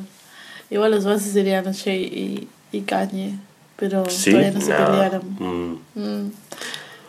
Igual 0.69 0.91
los 0.91 1.05
bases 1.05 1.31
serían 1.31 1.73
Jay 1.73 2.03
y, 2.73 2.77
y 2.77 2.81
Kanye. 2.81 3.35
Pero 3.77 4.03
Sí, 4.09 4.31
todavía 4.31 4.51
no 4.51 4.59
se 4.61 4.73
pelearon. 4.73 5.21
mm. 5.39 5.79
Mm. 5.95 6.31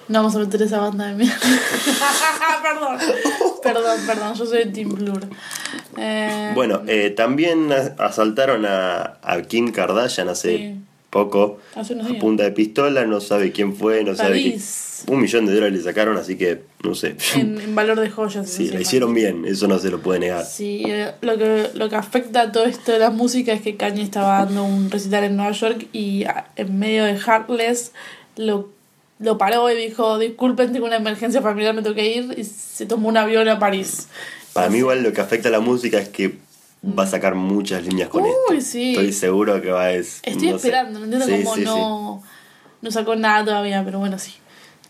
No 0.09 0.21
vamos 0.21 0.37
a 0.37 0.39
meter 0.39 0.63
esa 0.63 0.79
banda 0.79 1.07
de 1.09 1.15
mierda. 1.17 1.37
perdón. 2.63 2.99
Perdón, 3.63 4.01
perdón. 4.07 4.35
Yo 4.35 4.47
soy 4.47 4.67
Team 4.67 4.91
Blur. 4.91 5.27
Eh, 5.99 6.53
Bueno, 6.55 6.83
eh, 6.87 7.11
también 7.11 7.69
asaltaron 7.99 8.65
a, 8.67 9.19
a 9.23 9.43
Kim 9.43 9.73
Kardashian 9.73 10.29
hace 10.29 10.57
Sí. 10.59 10.75
poco, 11.11 11.59
Hace 11.75 11.95
unos 11.95 12.11
a 12.11 12.15
punta 12.19 12.43
de 12.45 12.51
pistola, 12.53 13.05
no 13.05 13.21
sabe 13.21 13.53
quién 13.53 13.75
fue, 13.75 14.05
no 14.05 14.15
sabe 14.15 14.35
quién. 14.41 14.51
París. 14.53 14.83
Un 15.09 15.21
millón 15.21 15.45
de 15.47 15.55
dólares 15.55 15.77
le 15.79 15.85
sacaron, 15.85 16.17
así 16.17 16.37
que, 16.37 16.63
no 16.83 16.95
sé. 16.95 17.17
En, 17.35 17.61
en 17.61 17.75
valor 17.75 18.01
de 18.01 18.11
joyas. 18.11 18.49
Sí, 18.49 18.71
la 18.71 18.81
hicieron 18.81 19.13
bien, 19.15 19.45
eso 19.47 19.69
no 19.69 19.79
se 19.79 19.91
lo 19.91 20.01
puede 20.01 20.21
negar. 20.21 20.45
Sí, 20.45 20.83
eh, 20.87 21.13
lo 21.21 21.37
que, 21.39 21.69
lo 21.75 21.89
que 21.91 21.97
afecta 21.97 22.41
a 22.43 22.53
todo 22.53 22.65
esto 22.65 22.93
de 22.93 22.99
la 22.99 23.11
música 23.11 23.53
es 23.53 23.61
que 23.63 23.77
Kanye 23.77 24.03
estaba 24.03 24.45
dando 24.45 24.65
un 24.65 24.91
recital 24.91 25.25
en 25.25 25.37
Nueva 25.37 25.53
York 25.53 25.87
y 25.93 26.25
a- 26.25 26.49
en 26.57 26.79
medio 26.79 27.05
de 27.05 27.19
Heartless 27.19 27.93
lo, 28.37 28.71
lo 29.19 29.37
paró 29.39 29.71
y 29.71 29.77
dijo, 29.77 30.19
disculpen, 30.19 30.73
tengo 30.73 30.87
una 30.87 30.97
emergencia 30.97 31.41
familiar, 31.43 31.75
me 31.75 31.83
tengo 31.83 31.95
que 31.95 32.11
ir 32.17 32.35
y 32.37 32.45
se 32.45 32.87
tomó 32.87 33.09
un 33.09 33.17
avión 33.19 33.49
a 33.49 33.59
París. 33.59 34.09
Para 34.57 34.71
mí 34.71 34.79
igual 34.79 35.03
lo 35.03 35.13
que 35.13 35.21
afecta 35.21 35.49
a 35.49 35.53
la 35.53 35.61
música 35.61 35.99
es 35.99 36.09
que 36.09 36.39
va 36.99 37.05
a 37.05 37.07
sacar 37.07 37.35
muchas 37.35 37.85
líneas 37.85 38.09
con 38.09 38.23
Uy, 38.23 38.31
esto. 38.31 38.61
sí. 38.71 38.91
Estoy 38.93 39.13
seguro 39.13 39.61
que 39.63 39.71
va 39.71 39.85
a... 39.85 39.93
Es, 39.93 40.21
Estoy 40.23 40.49
no 40.49 40.59
sé. 40.59 40.69
esperando, 40.69 40.99
no 41.01 41.05
entiendo 41.07 41.27
Sí, 41.27 41.43
cómo 41.45 41.55
sí, 41.57 41.63
no, 41.65 42.23
no 42.83 42.91
sacó 42.91 43.17
nada 43.17 43.45
todavía, 43.45 43.83
pero 43.85 43.99
bueno, 43.99 44.19
sí. 44.19 44.33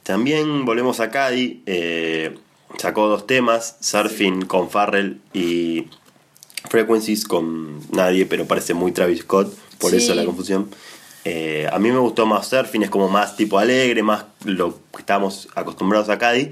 También 0.02 0.64
volvemos 0.64 1.00
a 1.00 1.10
Cady. 1.10 1.62
eh, 1.66 2.36
sacó 2.78 3.08
dos 3.08 3.26
temas, 3.26 3.76
Surfing 3.80 4.44
con 4.46 4.68
Farrell 4.70 5.20
y 5.32 5.86
Frequencies 6.68 7.24
con 7.24 7.80
nadie, 7.92 8.26
pero 8.26 8.44
parece 8.46 8.74
muy 8.74 8.92
Travis 8.92 9.20
Scott, 9.20 9.52
por 9.78 9.94
eso 9.94 10.14
la 10.14 10.24
confusión. 10.24 10.68
Eh, 11.24 11.68
a 11.72 11.78
mí 11.78 11.90
me 11.90 11.98
gustó 11.98 12.26
más 12.26 12.46
Surfing, 12.48 12.82
es 12.82 12.90
como 12.90 13.08
más 13.08 13.36
tipo 13.36 13.58
alegre, 13.58 14.02
más 14.02 14.26
lo 14.44 14.74
que 14.92 14.98
estamos 14.98 15.48
acostumbrados 15.54 16.08
a 16.08 16.18
Cady. 16.18 16.50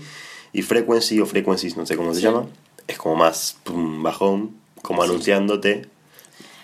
Y 0.52 0.62
Frequency 0.62 1.20
o 1.20 1.26
Frequencies, 1.26 1.76
no 1.76 1.84
sé 1.84 1.96
cómo 1.96 2.14
se 2.14 2.20
llama, 2.20 2.46
es 2.88 2.98
como 2.98 3.16
más 3.16 3.56
pum, 3.64 4.02
bajón, 4.02 4.50
como 4.82 5.02
anunciándote 5.02 5.86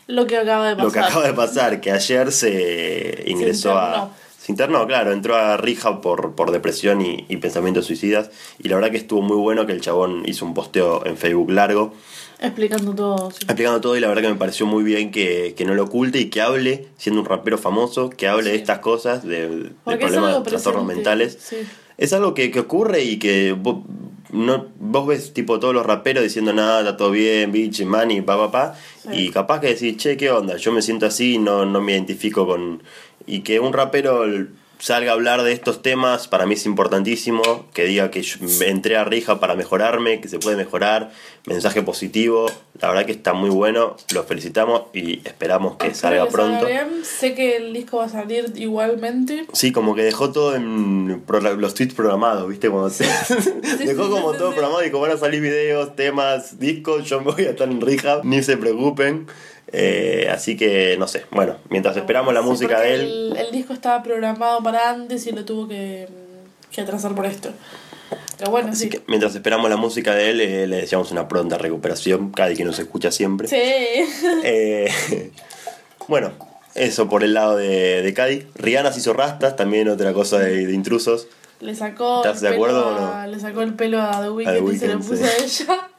Lo 0.07 0.27
que 0.27 0.37
acaba 0.37 0.69
de 0.69 0.77
pasar. 0.77 0.87
Lo 0.87 0.93
que 0.93 0.99
acaba 1.01 1.27
de 1.27 1.33
pasar, 1.35 1.81
que 1.81 1.91
ayer 1.93 2.33
se 2.33 3.25
ingresó 3.27 3.79
a. 3.79 3.87
internó. 3.87 4.21
Se 4.41 4.53
internó, 4.53 4.87
claro, 4.87 5.13
entró 5.13 5.37
a 5.37 5.59
Rija 5.59 6.01
por, 6.01 6.35
por 6.35 6.51
depresión 6.51 7.03
y, 7.03 7.27
y 7.29 7.37
pensamientos 7.37 7.85
suicidas. 7.85 8.31
Y 8.59 8.69
la 8.69 8.77
verdad 8.77 8.91
que 8.91 8.97
estuvo 8.97 9.21
muy 9.21 9.37
bueno 9.37 9.67
que 9.67 9.73
el 9.73 9.83
chabón 9.83 10.23
hizo 10.27 10.47
un 10.47 10.55
posteo 10.55 11.05
en 11.07 11.17
Facebook 11.19 11.51
largo, 11.51 11.93
Explicando 12.41 12.95
todo. 12.95 13.31
sí. 13.33 13.37
explicando 13.43 13.83
todo. 13.83 13.97
Y 13.99 14.01
la 14.01 14.09
verdad 14.09 14.23
que 14.23 14.29
me 14.31 14.37
pareció 14.37 14.65
muy 14.65 14.83
bien 14.83 15.11
que, 15.11 15.55
que 15.59 15.67
no 15.67 15.75
lo 15.75 15.85
oculte 15.85 16.19
y 16.21 16.31
que 16.31 16.41
hable, 16.41 16.89
siendo 16.97 17.21
un 17.21 17.27
rapero 17.27 17.59
famoso, 17.59 18.09
que 18.09 18.29
hable 18.29 18.45
de 18.51 18.57
Sí. 18.57 18.63
estas 18.63 18.79
cosas, 18.79 19.23
de, 19.25 19.47
de 19.51 19.71
problemas, 19.85 20.43
de 20.43 20.51
trastornos 20.51 20.87
mentales. 20.87 21.37
sí. 21.41 21.57
Es 21.99 22.15
algo 22.15 22.33
que, 22.33 22.51
que 22.51 22.61
ocurre 22.61 23.03
y 23.05 23.19
que 23.19 23.53
vos, 23.53 23.85
no, 24.33 24.69
vos 24.79 25.07
ves 25.07 25.33
tipo 25.33 25.59
todos 25.61 25.75
los 25.75 25.85
raperos 25.85 26.23
diciendo 26.23 26.53
nada, 26.53 26.81
está 26.81 26.97
todo 26.97 27.11
bien, 27.11 27.53
bitch, 27.53 27.85
money, 27.85 28.21
pa, 28.21 28.37
pa, 28.37 28.51
pa. 28.51 28.75
Sí. 29.03 29.27
Y 29.27 29.31
capaz 29.31 29.61
que 29.61 29.69
decís, 29.69 29.97
che, 29.97 30.17
¿qué 30.17 30.31
onda? 30.31 30.57
Yo 30.57 30.73
me 30.73 30.83
siento 30.83 31.07
así, 31.07 31.39
no, 31.39 31.67
no 31.67 31.81
me 31.81 31.93
identifico 31.93 32.47
con... 32.47 32.83
Y 33.27 33.41
que 33.41 33.61
un 33.61 33.73
rapero 33.73 34.25
salga 34.81 35.13
a 35.13 35.15
hablar 35.15 35.43
de 35.43 35.53
estos 35.53 35.83
temas, 35.83 36.27
para 36.27 36.45
mí 36.47 36.55
es 36.55 36.67
importantísimo. 36.67 37.43
Que 37.73 37.85
diga 37.85 38.11
que 38.11 38.23
yo 38.23 38.37
entré 38.67 38.97
a 38.97 39.05
Rija 39.05 39.39
para 39.39 39.55
mejorarme, 39.55 40.21
que 40.21 40.29
se 40.29 40.39
puede 40.41 40.57
mejorar. 40.57 41.11
Mensaje 41.47 41.83
positivo. 41.83 42.47
La 42.81 42.89
verdad 42.89 43.07
que 43.07 43.13
está 43.13 43.33
muy 43.33 43.51
bueno. 43.51 43.97
Lo 44.13 44.25
felicitamos 44.25 44.83
y 44.93 45.21
esperamos 45.27 45.77
que 45.77 45.87
Espero 45.89 46.01
salga 46.17 46.25
que 46.27 46.33
pronto. 46.33 46.67
bien. 46.67 47.05
Sé 47.05 47.35
que 47.35 47.57
el 47.57 47.73
disco 47.73 47.99
va 47.99 48.07
a 48.07 48.09
salir 48.09 48.53
igualmente. 48.57 49.47
Sí, 49.53 49.71
como 49.73 49.95
que 49.95 50.03
dejó 50.03 50.33
todo 50.33 50.55
en 50.57 51.23
los 51.59 51.75
tweets 51.75 51.95
programados, 51.95 52.49
¿viste? 52.49 52.69
Cuando 52.69 52.91
se- 52.91 53.05
dejó 53.79 54.05
sí, 54.05 54.11
como 54.11 54.33
sí, 54.33 54.39
todo 54.39 54.51
programado 54.53 54.85
y 54.85 54.91
como 54.91 55.03
van 55.05 55.13
a 55.13 55.17
salir 55.17 55.41
videos, 55.41 55.95
temas, 55.97 56.59
discos, 56.59 57.05
yo 57.09 57.21
me 57.21 57.33
voy 57.33 57.45
a 57.47 57.51
estar 57.51 57.69
en 57.71 57.81
Rehab, 57.81 58.25
ni 58.25 58.43
se 58.43 58.57
preocupen. 58.57 59.27
Eh, 59.73 60.29
así 60.33 60.57
que, 60.57 60.97
no 60.99 61.07
sé, 61.07 61.25
bueno, 61.31 61.57
mientras 61.69 61.97
esperamos 61.97 62.35
la 62.35 62.43
Sí, 62.43 62.49
música 62.49 62.81
de 62.81 62.95
él, 62.95 63.01
El, 63.01 63.37
el 63.37 63.53
disco 63.53 63.73
estaba 63.73 64.03
programado 64.03 64.63
para 64.63 64.91
antes 64.91 65.27
y 65.27 65.33
lo 65.33 65.45
tuvo 65.45 65.69
que, 65.69 66.09
que 66.71 66.81
atrasar 66.81 67.15
por 67.15 67.27
esto. 67.27 67.51
Pero 68.39 68.51
bueno, 68.51 68.71
así 68.71 68.85
sí. 68.85 68.89
que 68.91 69.03
mientras 69.07 69.35
esperamos 69.35 69.69
la 69.71 69.77
música 69.77 70.15
de 70.15 70.31
él, 70.31 70.41
eh, 70.41 70.67
le 70.67 70.77
deseamos 70.79 71.13
una 71.13 71.29
pronta 71.29 71.59
recuperación, 71.59 72.31
cada 72.31 72.53
que 72.55 72.65
nos 72.65 72.79
escucha 72.79 73.13
siempre. 73.13 73.47
Sí. 73.49 73.57
Eh, 74.43 74.91
bueno, 76.09 76.33
eso 76.75 77.09
por 77.09 77.23
el 77.23 77.35
lado 77.35 77.57
de, 77.57 78.03
de 78.03 78.15
Cadi. 78.15 78.47
Rihanna 78.55 78.93
se 78.93 79.01
hizo 79.01 79.13
rastas, 79.13 79.57
también 79.57 79.89
otra 79.89 80.13
cosa 80.13 80.39
de, 80.39 80.67
de 80.67 80.73
intrusos. 80.73 81.29
Le 81.61 81.75
sacó, 81.75 82.25
¿Estás 82.25 82.41
de 82.41 82.49
acuerdo 82.49 82.97
o 82.97 83.07
a, 83.07 83.27
le 83.27 83.39
sacó 83.39 83.61
el 83.61 83.75
pelo 83.75 84.01
a 84.01 84.23
The 84.23 84.31
Weeknd 84.31 84.73
y 84.73 84.79
se 84.79 84.89
lo 84.89 84.99
puso 84.99 85.17
sí. 85.17 85.25
a 85.25 85.45
ella. 85.45 85.91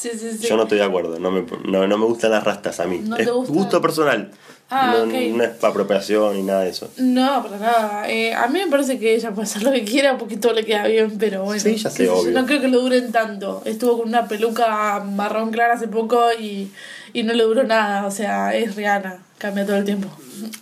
Sí, 0.00 0.10
sí, 0.18 0.38
sí. 0.38 0.48
Yo 0.48 0.56
no 0.56 0.62
estoy 0.62 0.78
de 0.78 0.84
acuerdo, 0.84 1.18
no 1.18 1.30
me, 1.30 1.44
no, 1.66 1.86
no 1.86 1.98
me 1.98 2.04
gustan 2.06 2.30
las 2.30 2.42
rastas 2.42 2.80
a 2.80 2.86
mí. 2.86 3.00
¿No 3.04 3.16
es 3.16 3.26
te 3.26 3.30
gusta? 3.30 3.52
gusto 3.52 3.82
personal. 3.82 4.30
Ah, 4.70 4.94
no, 4.96 5.02
ok. 5.02 5.36
no 5.36 5.44
es 5.44 5.64
apropiación 5.64 6.36
ni 6.36 6.42
nada 6.42 6.62
de 6.62 6.70
eso. 6.70 6.90
No, 6.96 7.42
para 7.42 7.58
nada. 7.58 8.08
Eh, 8.10 8.32
a 8.32 8.46
mí 8.46 8.60
me 8.60 8.70
parece 8.70 8.98
que 8.98 9.14
ella 9.14 9.32
puede 9.32 9.46
hacer 9.46 9.62
lo 9.62 9.72
que 9.72 9.84
quiera 9.84 10.16
porque 10.16 10.36
todo 10.36 10.52
le 10.54 10.64
queda 10.64 10.86
bien, 10.86 11.18
pero 11.18 11.44
bueno. 11.44 11.60
Sí, 11.60 11.74
ya 11.76 11.90
sé, 11.90 12.06
yo, 12.06 12.16
obvio. 12.16 12.32
No 12.32 12.46
creo 12.46 12.60
que 12.60 12.68
lo 12.68 12.80
duren 12.80 13.12
tanto. 13.12 13.62
Estuvo 13.66 13.98
con 13.98 14.08
una 14.08 14.26
peluca 14.28 15.00
marrón 15.00 15.50
clara 15.50 15.74
hace 15.74 15.88
poco 15.88 16.32
y, 16.38 16.70
y 17.12 17.22
no 17.24 17.34
le 17.34 17.42
duró 17.42 17.64
nada. 17.64 18.06
O 18.06 18.10
sea, 18.10 18.54
es 18.56 18.76
Rihanna. 18.76 19.18
Cambia 19.38 19.66
todo 19.66 19.76
el 19.76 19.84
tiempo. 19.84 20.08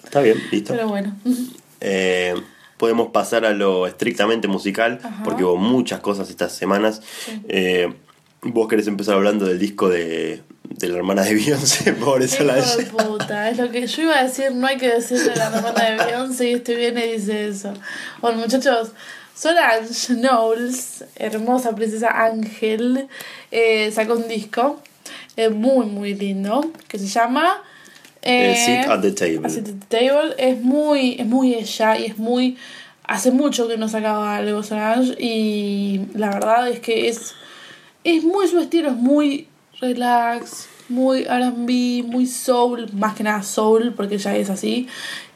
Está 0.03 0.21
bien, 0.21 0.43
listo. 0.51 0.73
Pero 0.75 0.89
bueno. 0.89 1.15
Eh, 1.81 2.35
podemos 2.77 3.09
pasar 3.11 3.45
a 3.45 3.51
lo 3.53 3.87
estrictamente 3.87 4.49
musical, 4.49 5.01
Ajá. 5.03 5.23
porque 5.23 5.45
hubo 5.45 5.57
muchas 5.57 6.01
cosas 6.01 6.31
estas 6.31 6.53
semanas. 6.53 7.03
Sí. 7.27 7.41
Eh, 7.49 7.93
vos 8.43 8.69
querés 8.69 8.87
empezar 8.87 9.15
hablando 9.15 9.47
del 9.47 9.59
disco 9.59 9.89
de, 9.89 10.43
de 10.65 10.89
la 10.89 10.97
hermana 10.99 11.23
de 11.23 11.35
Beyoncé, 11.35 11.93
pobre 11.95 12.29
Solange. 12.29 12.87
puta, 12.87 13.51
es 13.51 13.59
lo 13.59 13.71
que 13.71 13.87
yo 13.87 14.03
iba 14.03 14.19
a 14.19 14.25
decir, 14.25 14.53
no 14.53 14.67
hay 14.67 14.77
que 14.77 14.89
decirle 14.89 15.35
la 15.37 15.47
hermana 15.47 15.91
de 15.91 16.05
Beyoncé 16.05 16.51
y 16.51 16.55
este 16.55 16.75
viene 16.75 17.07
y 17.07 17.13
dice 17.19 17.49
eso. 17.49 17.73
Bueno, 18.21 18.39
muchachos, 18.39 18.93
Solange 19.35 20.15
Knowles, 20.15 21.05
hermosa 21.17 21.75
princesa 21.75 22.09
Ángel, 22.25 23.09
eh, 23.51 23.91
sacó 23.93 24.15
un 24.15 24.29
disco 24.29 24.81
eh, 25.37 25.49
muy, 25.49 25.87
muy 25.87 26.15
lindo 26.15 26.73
que 26.89 26.99
se 26.99 27.07
llama 27.07 27.63
Eh, 28.23 28.53
eh, 28.53 28.83
Sit 28.83 28.91
at 28.91 29.01
the 29.01 29.13
Table. 29.13 29.49
Sit 29.49 29.69
at 29.69 29.75
the 29.75 29.87
Table. 29.89 30.35
Es 30.39 30.61
muy, 30.61 31.17
es 31.21 31.27
muy 31.27 31.55
ella 31.55 31.97
y 31.97 32.07
es 32.07 32.19
muy. 32.19 32.57
Hace 33.05 33.31
mucho 33.31 33.69
que 33.69 33.77
no 33.79 33.89
sacaba 33.89 34.37
algo 34.37 34.63
Solange 34.65 35.15
y 35.19 36.01
la 36.15 36.31
verdad 36.31 36.69
es 36.69 36.81
que 36.81 37.09
es, 37.09 37.35
es 38.17 38.25
muy 38.25 38.49
su 38.49 38.59
estilo, 38.59 38.91
es 38.91 38.97
muy 38.97 39.49
relax, 39.81 40.69
muy 40.89 41.25
RB, 41.25 42.07
muy 42.07 42.27
soul, 42.27 42.91
más 42.93 43.15
que 43.15 43.23
nada 43.23 43.43
soul, 43.43 43.93
porque 43.95 44.15
ella 44.15 44.37
es 44.37 44.51
así. 44.51 44.89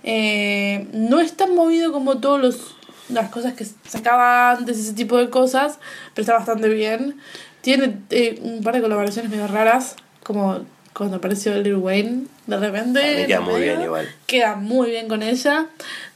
Eh, 0.05 0.89
no 0.93 1.21
es 1.21 1.35
tan 1.35 1.55
movido 1.55 1.93
como 1.93 2.19
todos 2.19 2.41
los 2.41 2.77
las 3.09 3.31
cosas 3.31 3.53
que 3.53 3.67
sacaba 3.87 4.53
antes, 4.53 4.79
ese 4.79 4.95
tipo 4.95 5.19
de 5.19 5.29
cosas, 5.29 5.79
pero 6.15 6.23
está 6.23 6.35
bastante 6.35 6.69
bien. 6.69 7.19
Tiene 7.61 7.99
eh, 8.11 8.41
un 8.43 8.63
par 8.63 8.75
de 8.75 8.81
colaboraciones 8.81 9.31
medio 9.31 9.47
raras, 9.47 9.97
como 10.23 10.61
cuando 10.95 11.17
apareció 11.17 11.55
Lil 11.59 11.77
Wayne, 11.77 12.25
de 12.47 12.57
repente. 12.57 13.01
A 13.01 13.21
mí 13.21 13.27
queda 13.27 13.41
muy 13.41 13.55
medio. 13.55 13.73
bien 13.73 13.83
igual. 13.83 14.09
Queda 14.27 14.57
muy 14.57 14.91
bien 14.91 15.09
con 15.09 15.23
ella. 15.23 15.67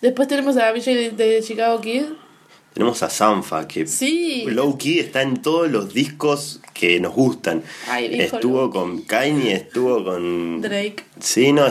Después 0.01 0.29
tenemos 0.29 0.57
a 0.57 0.73
BJ 0.73 0.95
de, 0.95 1.11
de 1.11 1.43
Chicago 1.43 1.81
Kid. 1.81 2.05
Tenemos 2.77 3.03
a 3.03 3.09
Sanfa, 3.09 3.67
que 3.67 3.87
Sí. 3.87 4.45
low 4.49 4.77
key 4.77 4.99
está 4.99 5.23
en 5.23 5.41
todos 5.41 5.71
los 5.71 5.95
discos 5.95 6.61
que 6.75 7.01
nos 7.01 7.15
gustan. 7.15 7.63
Ay, 7.89 8.21
estuvo 8.21 8.69
con 8.69 9.01
Kanye, 9.01 9.55
estuvo 9.55 10.05
con. 10.05 10.61
Drake. 10.61 10.97
Sí, 11.19 11.55
no. 11.55 11.65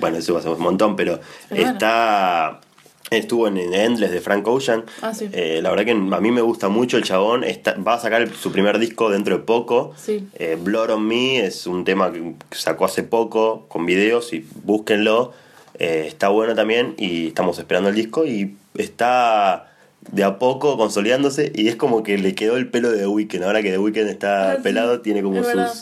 Bueno, 0.00 0.16
eso 0.16 0.32
pasamos 0.32 0.56
un 0.56 0.64
montón, 0.64 0.96
pero 0.96 1.20
bueno. 1.50 1.72
está. 1.72 2.62
Estuvo 3.10 3.48
en 3.48 3.58
Endless 3.58 4.10
de 4.10 4.20
Frank 4.22 4.48
Ocean. 4.48 4.86
Ah, 5.02 5.12
sí. 5.12 5.28
Eh, 5.30 5.60
la 5.62 5.68
verdad 5.68 5.84
que 5.84 5.90
a 5.90 6.20
mí 6.22 6.30
me 6.30 6.40
gusta 6.40 6.70
mucho 6.70 6.96
el 6.96 7.02
chabón. 7.04 7.44
Está, 7.44 7.74
va 7.74 7.92
a 7.92 8.00
sacar 8.00 8.26
su 8.34 8.50
primer 8.50 8.78
disco 8.78 9.10
dentro 9.10 9.36
de 9.36 9.42
poco. 9.44 9.92
Sí. 10.02 10.26
Eh, 10.36 10.56
Blood 10.58 10.88
on 10.92 11.06
Me 11.06 11.44
es 11.44 11.66
un 11.66 11.84
tema 11.84 12.10
que 12.10 12.32
sacó 12.52 12.86
hace 12.86 13.02
poco 13.02 13.66
con 13.68 13.84
videos 13.84 14.32
y 14.32 14.42
búsquenlo. 14.64 15.34
Eh, 15.78 16.06
está 16.08 16.30
bueno 16.30 16.54
también 16.54 16.94
y 16.96 17.26
estamos 17.26 17.58
esperando 17.58 17.90
el 17.90 17.94
disco 17.94 18.24
y 18.24 18.56
está 18.74 19.70
de 20.12 20.24
a 20.24 20.38
poco 20.38 20.76
consolidándose 20.76 21.52
y 21.54 21.68
es 21.68 21.76
como 21.76 22.02
que 22.02 22.16
le 22.18 22.34
quedó 22.34 22.56
el 22.56 22.68
pelo 22.68 22.90
de 22.90 22.98
The 22.98 23.06
Weeknd. 23.06 23.42
Ahora 23.44 23.62
que 23.62 23.70
The 23.70 23.78
Weeknd 23.78 24.08
está 24.08 24.52
Ah, 24.52 24.56
sí. 24.56 24.62
pelado, 24.62 25.00
tiene 25.00 25.22
como 25.22 25.36
Es 25.40 25.46
sus... 25.46 25.54
verdad. 25.54 25.74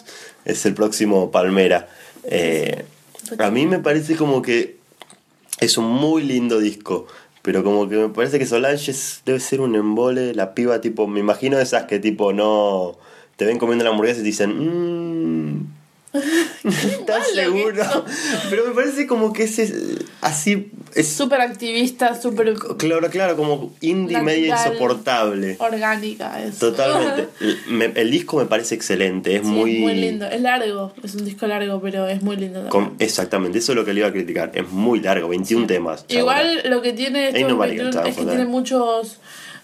Es 0.44 0.66
el 0.66 0.74
próximo 0.74 1.30
Palmera. 1.30 1.88
Eh, 2.24 2.84
a 3.38 3.50
mí 3.50 3.66
me 3.66 3.78
parece 3.78 4.16
como 4.16 4.42
que 4.42 4.76
es 5.60 5.76
un 5.78 5.86
muy 5.86 6.22
lindo 6.22 6.58
disco. 6.58 7.06
Pero 7.42 7.62
como 7.62 7.88
que 7.90 7.96
me 7.96 8.08
parece 8.08 8.38
que 8.38 8.46
Solange 8.46 8.90
es- 8.90 9.20
debe 9.26 9.38
ser 9.40 9.60
un 9.60 9.74
embole. 9.74 10.32
La 10.34 10.54
piba, 10.54 10.80
tipo, 10.80 11.06
me 11.06 11.20
imagino 11.20 11.58
esas 11.58 11.84
que, 11.84 11.98
tipo, 11.98 12.32
no. 12.32 12.96
Te 13.36 13.44
ven 13.44 13.58
comiendo 13.58 13.84
la 13.84 13.90
hamburguesa 13.90 14.20
y 14.20 14.22
te 14.22 14.26
dicen. 14.28 15.58
Mmm. 15.58 15.66
¿Estás 16.64 17.28
seguro? 17.34 17.82
Pero 18.50 18.66
me 18.66 18.72
parece 18.74 19.06
como 19.06 19.32
que 19.32 19.44
es 19.44 19.58
es- 19.58 19.74
así. 20.20 20.70
Es 20.94 21.08
Súper 21.08 21.40
activista, 21.40 22.20
súper 22.20 22.54
claro, 22.78 23.10
claro, 23.10 23.36
como 23.36 23.72
indie 23.80 24.16
Natural. 24.16 24.38
insoportable. 24.46 25.56
orgánica. 25.58 26.40
Es. 26.44 26.58
Totalmente. 26.60 27.28
El, 27.40 27.58
me- 27.68 27.92
el 27.96 28.10
disco 28.12 28.36
me 28.36 28.46
parece 28.46 28.76
excelente. 28.76 29.34
Es 29.34 29.42
Sí, 29.42 29.48
muy. 29.48 29.74
es 29.76 29.80
muy 29.80 29.94
lindo. 29.94 30.26
Es 30.26 30.40
largo, 30.40 30.92
es 31.02 31.14
un 31.16 31.24
disco 31.24 31.46
largo, 31.48 31.80
pero 31.80 32.06
es 32.06 32.22
muy 32.22 32.36
lindo. 32.36 32.68
con- 32.68 32.94
exactamente, 33.00 33.58
eso 33.58 33.72
es 33.72 33.76
lo 33.76 33.84
que 33.84 33.92
le 33.92 34.00
iba 34.00 34.08
a 34.08 34.12
criticar. 34.12 34.52
Es 34.54 34.68
muy 34.70 35.00
largo, 35.00 35.28
21 35.28 35.66
temas. 35.66 36.04
Igual 36.08 36.62
lo 36.66 36.80
que 36.80 36.92
tiene 36.92 37.32
nobody 37.42 37.76
21 37.76 37.84
got 37.90 37.92
time 37.92 38.10
es 38.10 38.16
que 38.16 38.24
tiene 38.24 38.44
muchos 38.44 39.18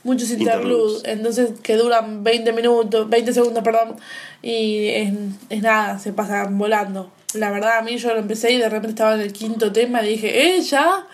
muchos 0.05 0.31
Interludes. 0.31 1.01
interludes, 1.01 1.03
entonces 1.05 1.51
que 1.63 1.77
duran 1.77 2.25
20 2.25 2.53
minutos, 2.53 3.09
20 3.09 3.33
segundos, 3.33 3.63
perdón, 3.63 3.97
y 4.43 4.87
es, 4.89 5.13
es 5.51 5.63
nada, 5.63 5.99
se 5.99 6.13
pasan 6.13 6.57
volando. 6.59 7.11
La 7.35 7.51
verdad, 7.51 7.79
a 7.79 7.83
mí 7.83 7.97
yo 7.97 8.13
lo 8.13 8.19
empecé 8.21 8.53
y 8.53 8.59
de 8.59 8.69
repente 8.69 8.89
estaba 8.91 9.15
en 9.15 9.21
el 9.21 9.33
quinto 9.33 9.71
tema 9.73 10.03
y 10.05 10.11
dije, 10.11 10.57
¿eh? 10.57 10.61
¿Ya? 10.63 11.07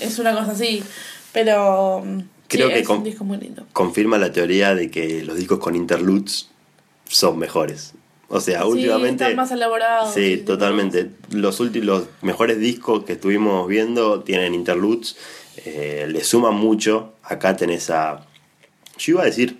Es 0.00 0.18
una 0.18 0.32
cosa 0.32 0.52
así, 0.52 0.82
pero 1.32 2.02
mm, 2.04 2.20
Creo 2.48 2.68
sí, 2.68 2.74
que 2.74 2.80
es 2.80 2.86
con- 2.86 2.98
un 2.98 3.04
disco 3.04 3.24
muy 3.24 3.38
lindo. 3.38 3.66
confirma 3.72 4.18
la 4.18 4.32
teoría 4.32 4.74
de 4.74 4.90
que 4.90 5.22
los 5.24 5.36
discos 5.36 5.58
con 5.58 5.74
interludes 5.76 6.48
son 7.08 7.38
mejores. 7.38 7.92
O 8.28 8.40
sea, 8.40 8.62
Sí, 8.62 8.66
últimamente. 8.68 9.24
están 9.24 9.36
más 9.36 9.50
elaborados. 9.50 10.14
Sí, 10.14 10.38
totalmente. 10.38 11.10
Los 11.30 11.60
últimos, 11.60 11.86
los 11.86 12.04
mejores 12.22 12.58
discos 12.58 13.04
que 13.04 13.12
estuvimos 13.12 13.68
viendo 13.68 14.20
tienen 14.22 14.54
interludes. 14.54 15.16
Eh, 15.64 16.06
le 16.08 16.24
suman 16.24 16.54
mucho. 16.54 17.14
Acá 17.22 17.56
tenés 17.56 17.90
a. 17.90 18.26
Yo 18.98 19.12
iba 19.12 19.22
a 19.22 19.26
decir. 19.26 19.56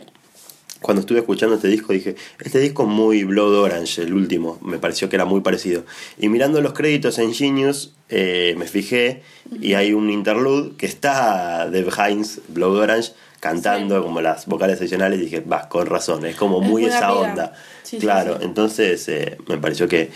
Cuando 0.81 1.01
estuve 1.03 1.21
escuchando 1.21 1.55
este 1.55 1.69
disco 1.69 1.93
dije, 1.93 2.17
este 2.41 2.59
disco 2.59 2.83
es 2.83 2.89
muy 2.89 3.23
Blood 3.23 3.55
Orange, 3.55 4.03
el 4.03 4.13
último, 4.15 4.59
me 4.63 4.79
pareció 4.79 5.09
que 5.09 5.15
era 5.15 5.25
muy 5.25 5.41
parecido. 5.41 5.85
Y 6.19 6.29
mirando 6.29 6.61
los 6.61 6.73
créditos 6.73 7.21
en 7.21 7.33
Genius, 7.33 7.95
eh, 8.09 8.57
me 8.59 8.67
fijé 8.67 9.23
y 9.61 9.75
hay 9.75 9.93
un 9.93 10.11
interlude 10.11 10.73
que 10.77 10.87
está 10.87 11.71
Deb 11.71 11.89
Hines, 11.97 12.41
Blood 12.49 12.79
Orange, 12.81 13.13
cantando 13.39 13.99
Sí. 13.99 14.03
como 14.03 14.21
las 14.23 14.47
vocales 14.47 14.81
adicionales 14.81 15.21
y 15.21 15.23
dije, 15.27 15.41
vas, 15.47 15.67
con 15.69 15.87
razón, 15.87 16.27
es 16.27 16.35
como 16.35 16.61
Es 16.61 16.69
muy 16.69 16.85
esa 16.87 17.07
amiga. 17.11 17.31
onda. 17.31 17.53
Sí, 17.85 17.99
claro, 17.99 18.39
sí. 18.41 18.45
entonces 18.45 19.07
eh, 19.09 19.39
me 19.47 19.59
pareció 19.59 19.87
que 19.87 20.11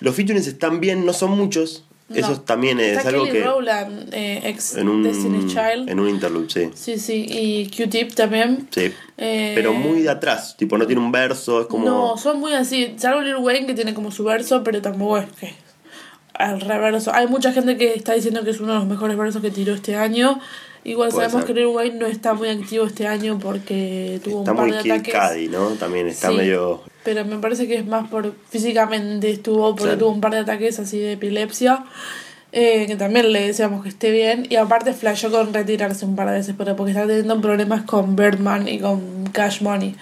los 0.00 0.14
featurings 0.14 0.46
están 0.46 0.78
bien, 0.80 1.06
no 1.06 1.14
son 1.14 1.30
muchos, 1.30 1.84
No. 2.20 2.26
eso 2.26 2.40
también 2.42 2.78
es 2.80 2.98
Está 2.98 3.08
algo 3.10 3.24
Kelly 3.24 3.38
que... 3.38 3.44
Rowland, 3.44 4.14
eh, 4.14 4.40
ex 4.44 4.76
En 4.76 4.88
un, 4.88 5.02
Destiny's 5.02 5.46
Child. 5.46 5.88
en 5.88 6.00
un 6.00 6.08
interlude, 6.08 6.48
sí. 6.50 6.70
Sí, 6.74 6.98
sí, 6.98 7.26
y 7.28 7.70
Q-Tip 7.70 8.14
también. 8.14 8.68
Sí. 8.70 8.92
Eh, 9.18 9.52
Pero 9.54 9.72
muy 9.72 10.02
de 10.02 10.10
atrás, 10.10 10.56
tipo, 10.56 10.76
no 10.78 10.86
tiene 10.86 11.00
un 11.00 11.12
verso, 11.12 11.60
es 11.62 11.66
como... 11.66 11.84
No, 11.84 12.16
son 12.16 12.40
muy 12.40 12.52
así. 12.54 12.94
Salvo 12.96 13.20
Lil 13.20 13.36
Wayne 13.36 13.66
que 13.66 13.74
tiene 13.74 13.94
como 13.94 14.10
su 14.10 14.24
verso, 14.24 14.62
pero 14.64 14.82
tampoco 14.82 15.18
es 15.18 15.26
que. 15.32 15.54
Al 16.34 16.60
reverso. 16.60 17.12
Hay 17.14 17.26
mucha 17.28 17.52
gente 17.52 17.76
que 17.76 17.94
está 17.94 18.14
diciendo 18.14 18.42
que 18.42 18.50
es 18.50 18.60
uno 18.60 18.72
de 18.72 18.78
los 18.78 18.88
mejores 18.88 19.16
versos 19.16 19.42
que 19.42 19.50
tiró 19.50 19.74
este 19.74 19.96
año. 19.96 20.40
Igual 20.84 21.10
Puede 21.10 21.26
sabemos 21.28 21.46
ser. 21.46 21.54
que 21.54 21.60
Lil 21.60 21.68
Wayne 21.68 21.98
no 21.98 22.06
está 22.06 22.34
muy 22.34 22.48
activo 22.48 22.86
este 22.86 23.06
año 23.06 23.38
porque 23.38 24.20
tuvo 24.24 24.40
Está 24.40 24.50
un 24.52 24.56
par 24.56 24.66
muy 24.66 24.76
de 24.82 24.92
ataques. 24.92 25.14
Cudi, 25.14 25.48
¿no? 25.48 25.68
También 25.70 26.08
está 26.08 26.30
Sí, 26.30 26.36
medio... 26.36 26.82
Pero 27.04 27.24
me 27.24 27.36
parece 27.38 27.66
que 27.68 27.76
es 27.76 27.86
más 27.86 28.08
por 28.08 28.34
físicamente 28.50 29.30
estuvo, 29.30 29.74
porque 29.76 29.96
tuvo 29.96 30.10
un 30.10 30.20
par 30.20 30.32
de 30.32 30.38
ataques 30.38 30.78
así 30.78 30.98
de 30.98 31.12
epilepsia. 31.12 31.84
eh, 32.54 32.86
que 32.86 32.96
también 32.96 33.32
le 33.32 33.46
deseamos 33.46 33.82
que 33.82 33.88
esté 33.88 34.10
bien. 34.10 34.46
Y 34.50 34.56
aparte 34.56 34.92
flashó 34.92 35.30
con 35.30 35.54
retirarse 35.54 36.04
un 36.04 36.16
par 36.16 36.28
de 36.28 36.34
veces, 36.34 36.54
pero 36.58 36.76
porque 36.76 36.92
está 36.92 37.06
teniendo 37.06 37.40
problemas 37.40 37.82
con 37.82 38.14
Birdman 38.16 38.68
y 38.68 38.78
con 38.78 39.26
Cash 39.32 39.62
Money. 39.62 39.96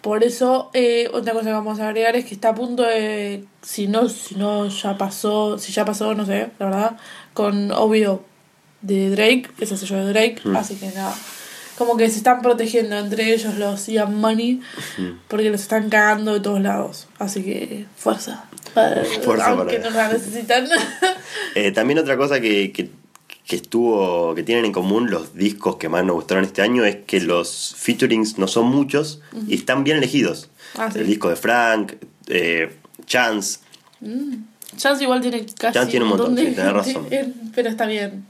Por 0.00 0.24
eso, 0.24 0.70
eh, 0.74 1.08
otra 1.12 1.32
cosa 1.34 1.46
que 1.46 1.52
vamos 1.52 1.80
a 1.80 1.88
agregar 1.88 2.16
es 2.16 2.24
que 2.24 2.34
está 2.34 2.50
a 2.50 2.54
punto 2.54 2.82
de, 2.82 3.44
si 3.62 3.88
no, 3.88 4.08
si 4.08 4.36
no 4.36 4.68
ya 4.68 4.96
pasó, 4.96 5.58
si 5.58 5.72
ya 5.72 5.84
pasó, 5.84 6.14
no 6.14 6.24
sé, 6.24 6.48
la 6.58 6.66
verdad, 6.66 6.96
con 7.34 7.70
Obvio 7.72 8.22
de 8.82 9.10
Drake, 9.10 9.48
ese 9.60 9.76
sello 9.76 9.96
de 10.04 10.12
Drake, 10.12 10.40
Mm. 10.44 10.56
así 10.56 10.76
que 10.76 10.86
nada. 10.86 11.14
Como 11.76 11.96
que 11.96 12.08
se 12.10 12.16
están 12.16 12.42
protegiendo 12.42 12.98
entre 12.98 13.32
ellos 13.32 13.54
los 13.54 13.86
Young 13.86 14.14
Money, 14.14 14.60
porque 15.28 15.48
los 15.50 15.60
están 15.60 15.88
cagando 15.90 16.34
de 16.34 16.40
todos 16.40 16.60
lados. 16.60 17.06
Así 17.20 17.42
que 17.44 17.86
fuerza. 17.96 18.44
Para- 18.74 19.04
Fuerza 19.22 19.50
aunque 19.50 19.76
para- 19.78 19.90
no 19.90 19.96
la 19.96 20.12
necesitan. 20.12 20.68
Eh, 21.54 21.70
también 21.72 21.98
otra 21.98 22.16
cosa 22.16 22.40
que, 22.40 22.72
que, 22.72 22.90
que 23.46 23.56
estuvo 23.56 24.34
que 24.34 24.42
tienen 24.42 24.64
en 24.66 24.72
común 24.72 25.10
los 25.10 25.34
discos 25.34 25.76
que 25.76 25.88
más 25.88 26.04
nos 26.04 26.16
gustaron 26.16 26.44
este 26.44 26.62
año 26.62 26.84
es 26.84 26.96
que 27.06 27.20
los 27.20 27.74
featurings 27.76 28.38
no 28.38 28.46
son 28.48 28.66
muchos 28.66 29.20
y 29.46 29.54
están 29.54 29.84
bien 29.84 29.96
elegidos. 29.98 30.50
Ah, 30.76 30.90
sí. 30.92 30.98
El 31.00 31.06
disco 31.06 31.28
de 31.30 31.36
Frank, 31.36 31.92
eh, 32.28 32.76
Chance, 33.06 33.60
Chance 34.76 35.02
igual 35.02 35.20
tiene 35.20 35.44
casi 35.58 35.74
Chance 35.74 35.90
tiene 35.90 36.04
un 36.04 36.10
montón, 36.10 36.36
sí, 36.36 36.44
tenés 36.54 36.72
razón. 36.72 37.06
pero 37.54 37.68
está 37.68 37.86
bien. 37.86 38.26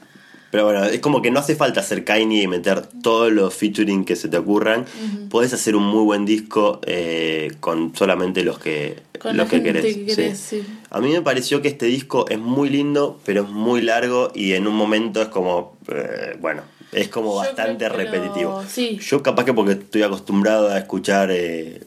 Pero 0.51 0.65
bueno, 0.65 0.85
es 0.85 1.01
como 1.01 1.21
que 1.21 1.31
no 1.31 1.41
hace 1.41 1.55
falta 1.57 1.81
hacer 1.81 2.05
Kanye 2.05 2.43
y 2.43 2.47
meter 2.47 2.87
todos 3.03 3.31
los 3.31 3.53
featuring 3.55 4.05
que 4.07 4.17
se 4.17 4.29
te 4.29 4.39
ocurran. 4.39 4.87
Podés 5.29 5.53
hacer 5.53 5.77
un 5.77 5.85
muy 5.85 6.03
buen 6.05 6.25
disco 6.25 6.81
eh, 6.87 7.53
con 7.61 7.95
solamente 7.95 8.43
los 8.45 8.59
que, 8.59 8.97
Con 9.19 9.37
los 9.37 9.49
que 9.49 9.63
querés. 9.63 9.85
que 9.85 10.07
querés, 10.07 10.39
sí. 10.39 10.63
A 10.91 11.01
mí 11.01 11.11
me 11.13 11.21
pareció 11.21 11.61
que 11.61 11.69
este 11.69 11.85
disco 11.87 12.27
es 12.31 12.39
muy 12.39 12.71
lindo, 12.71 13.21
pero 13.27 13.43
es 13.43 13.49
muy 13.51 13.83
largo 13.83 14.31
y 14.35 14.55
en 14.55 14.67
un 14.67 14.75
momento 14.75 15.21
es 15.21 15.29
como, 15.29 15.77
eh, 15.89 16.37
bueno, 16.41 16.63
es 16.93 17.09
como 17.09 17.33
Yo 17.33 17.37
bastante 17.41 17.85
creo 17.85 17.97
repetitivo. 17.99 18.65
sí. 18.67 18.99
Yo 19.03 19.23
capaz 19.23 19.45
que 19.45 19.53
porque 19.53 19.73
estoy 19.73 20.03
acostumbrado 20.03 20.71
a 20.71 20.79
escuchar... 20.79 21.31
eh, 21.31 21.83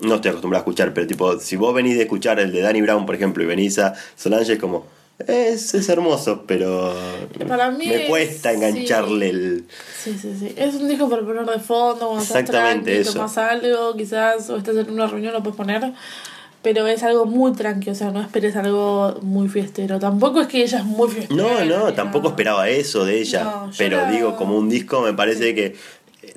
no 0.00 0.16
estoy 0.16 0.30
acostumbrado 0.30 0.60
a 0.60 0.64
escuchar, 0.64 0.92
pero 0.92 1.06
tipo, 1.06 1.38
si 1.38 1.56
vos 1.56 1.72
venís 1.72 1.96
de 1.96 2.02
escuchar 2.02 2.38
el 2.40 2.52
de 2.52 2.60
Danny 2.60 2.82
Brown, 2.82 3.06
por 3.06 3.14
ejemplo, 3.14 3.42
y 3.42 3.46
venís 3.46 3.78
a 3.78 3.94
Solange, 4.16 4.54
es 4.54 4.58
como, 4.58 4.86
es, 5.26 5.74
es 5.74 5.88
hermoso, 5.88 6.44
pero 6.46 6.92
Para 7.48 7.70
mí 7.70 7.86
me 7.86 8.02
es- 8.04 8.08
cuesta 8.08 8.52
engancharle 8.52 9.30
el... 9.30 9.64
Sí, 10.02 10.16
sí, 10.20 10.34
sí. 10.38 10.54
Es 10.56 10.74
un 10.74 10.88
disco 10.88 11.08
para 11.08 11.22
poner 11.22 11.46
de 11.46 11.58
fondo 11.58 12.06
cuando 12.06 12.22
estás 12.22 12.40
Exactamente 12.42 12.84
tranqui, 12.92 13.00
eso. 13.08 13.12
tomas 13.14 13.38
algo, 13.38 13.96
quizás, 13.96 14.50
o 14.50 14.56
estás 14.56 14.76
en 14.76 14.90
una 14.90 15.06
reunión 15.06 15.32
lo 15.32 15.42
puedes 15.42 15.56
poner. 15.56 15.92
Pero 16.62 16.86
es 16.88 17.02
algo 17.04 17.26
muy 17.26 17.52
tranqui, 17.52 17.90
o 17.90 17.94
sea, 17.94 18.10
no 18.10 18.20
esperes 18.20 18.56
algo 18.56 19.18
muy 19.22 19.48
fiestero. 19.48 19.98
Tampoco 20.00 20.40
es 20.40 20.48
que 20.48 20.62
ella 20.64 20.78
es 20.78 20.84
muy 20.84 21.08
fiestera. 21.08 21.42
No, 21.42 21.64
no, 21.64 21.94
tampoco 21.94 22.28
esperaba 22.28 22.68
eso 22.68 23.04
de 23.04 23.20
ella. 23.20 23.44
No, 23.44 23.70
pero 23.78 24.06
digo, 24.10 24.36
como 24.36 24.56
un 24.58 24.68
disco 24.68 25.00
me 25.00 25.12
parece 25.12 25.54
que 25.54 25.76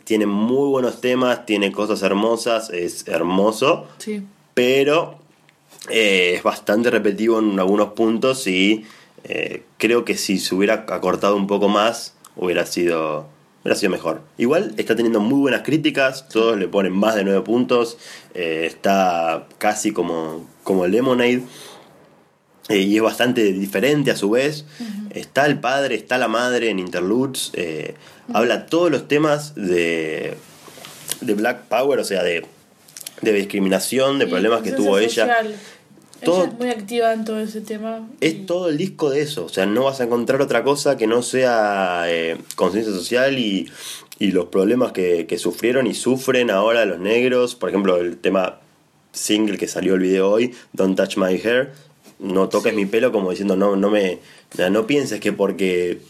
tiene 0.03 0.25
muy 0.27 0.69
buenos 0.69 1.01
temas, 1.01 1.45
tiene 1.47 1.71
cosas 1.71 2.01
hermosas, 2.03 2.69
es 2.69 3.07
hermoso, 3.07 3.87
Sí. 3.97 4.23
pero 4.53 5.17
eh, 5.89 6.33
es 6.35 6.43
bastante 6.43 6.89
repetitivo 6.89 7.39
en 7.39 7.59
algunos 7.59 7.89
puntos 7.93 8.45
y 8.47 8.85
eh, 9.23 9.63
creo 9.77 10.05
que 10.05 10.15
si 10.17 10.39
se 10.39 10.55
hubiera 10.55 10.85
acortado 10.89 11.35
un 11.35 11.47
poco 11.47 11.67
más 11.69 12.13
hubiera 12.35 12.65
sido, 12.65 13.27
hubiera 13.63 13.77
sido 13.77 13.91
mejor. 13.91 14.21
Igual 14.37 14.73
está 14.77 14.95
teniendo 14.95 15.19
muy 15.19 15.39
buenas 15.39 15.61
críticas, 15.63 16.27
todos 16.29 16.57
le 16.57 16.67
ponen 16.67 16.93
más 16.93 17.15
de 17.15 17.23
9 17.23 17.41
puntos, 17.41 17.97
eh, 18.33 18.63
está 18.65 19.47
casi 19.57 19.91
como, 19.91 20.47
como 20.63 20.87
Lemonade. 20.87 21.43
y 22.69 22.95
es 22.95 23.01
bastante 23.01 23.51
diferente 23.51 24.11
a 24.11 24.15
su 24.15 24.29
vez. 24.29 24.65
Está 25.11 25.47
el 25.47 25.59
padre, 25.59 25.95
está 25.95 26.17
la 26.17 26.27
madre 26.27 26.69
en 26.69 26.79
Interludes. 26.79 27.51
eh, 27.53 27.95
Habla 28.31 28.67
todos 28.67 28.91
los 28.91 29.07
temas 29.07 29.55
de, 29.55 30.35
de 31.21 31.33
Black 31.33 31.63
Power, 31.63 31.97
o 31.99 32.03
sea, 32.03 32.21
de, 32.21 32.45
de 33.21 33.33
discriminación, 33.33 34.19
de 34.19 34.27
problemas 34.27 34.61
que 34.61 34.71
tuvo 34.71 34.99
ella. 34.99 35.41
Social. 36.19 36.25
Todo- 36.25 36.43
Ella 36.43 36.51
es 36.53 36.59
muy 36.59 36.69
activa 36.69 37.13
en 37.13 37.25
todo 37.25 37.39
ese 37.39 37.61
tema. 37.61 38.07
y- 38.21 38.25
Es 38.25 38.45
todo 38.45 38.69
el 38.69 38.77
disco 38.77 39.09
de 39.09 39.21
eso, 39.21 39.45
o 39.45 39.49
sea, 39.49 39.65
no 39.65 39.85
vas 39.85 39.99
a 40.01 40.03
encontrar 40.05 40.41
otra 40.41 40.63
cosa 40.63 40.97
que 40.97 41.07
no 41.07 41.21
sea 41.21 42.03
eh, 42.07 42.37
conciencia 42.55 42.93
social 42.93 43.37
y, 43.39 43.69
y 44.19 44.31
los 44.31 44.45
problemas 44.47 44.91
que, 44.91 45.25
que 45.27 45.37
sufrieron 45.37 45.87
y 45.87 45.93
sufren 45.93 46.51
ahora 46.51 46.85
los 46.85 46.99
negros. 46.99 47.55
Por 47.55 47.69
ejemplo, 47.69 47.97
el 47.97 48.17
tema 48.17 48.59
single 49.11 49.57
que 49.57 49.67
salió 49.67 49.95
el 49.95 50.01
video 50.01 50.29
hoy, 50.29 50.53
Don't 50.73 50.95
Touch 50.97 51.17
My 51.17 51.33
Hair, 51.35 51.71
no 52.19 52.49
toques 52.49 52.71
Sí. 52.73 52.75
mi 52.77 52.85
pelo 52.85 53.11
como 53.11 53.29
diciendo, 53.31 53.55
no, 53.55 53.75
no 53.75 53.89
me, 53.89 54.19
no, 54.57 54.69
no 54.69 54.85
pienses 54.87 55.19
que 55.19 55.31
porque 55.33 56.01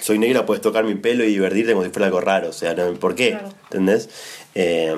soy 0.00 0.18
negra 0.18 0.46
puedes 0.46 0.62
tocar 0.62 0.84
mi 0.84 0.94
pelo 0.94 1.24
y 1.24 1.28
divertirte 1.28 1.72
como 1.72 1.84
si 1.84 1.90
fuera 1.90 2.06
algo 2.06 2.20
raro, 2.20 2.48
o 2.48 2.52
sea, 2.52 2.72
no, 2.74 2.94
¿por 2.94 3.14
qué? 3.14 3.30
Claro. 3.32 3.48
¿Entendés? 3.64 4.08
Eh, 4.54 4.94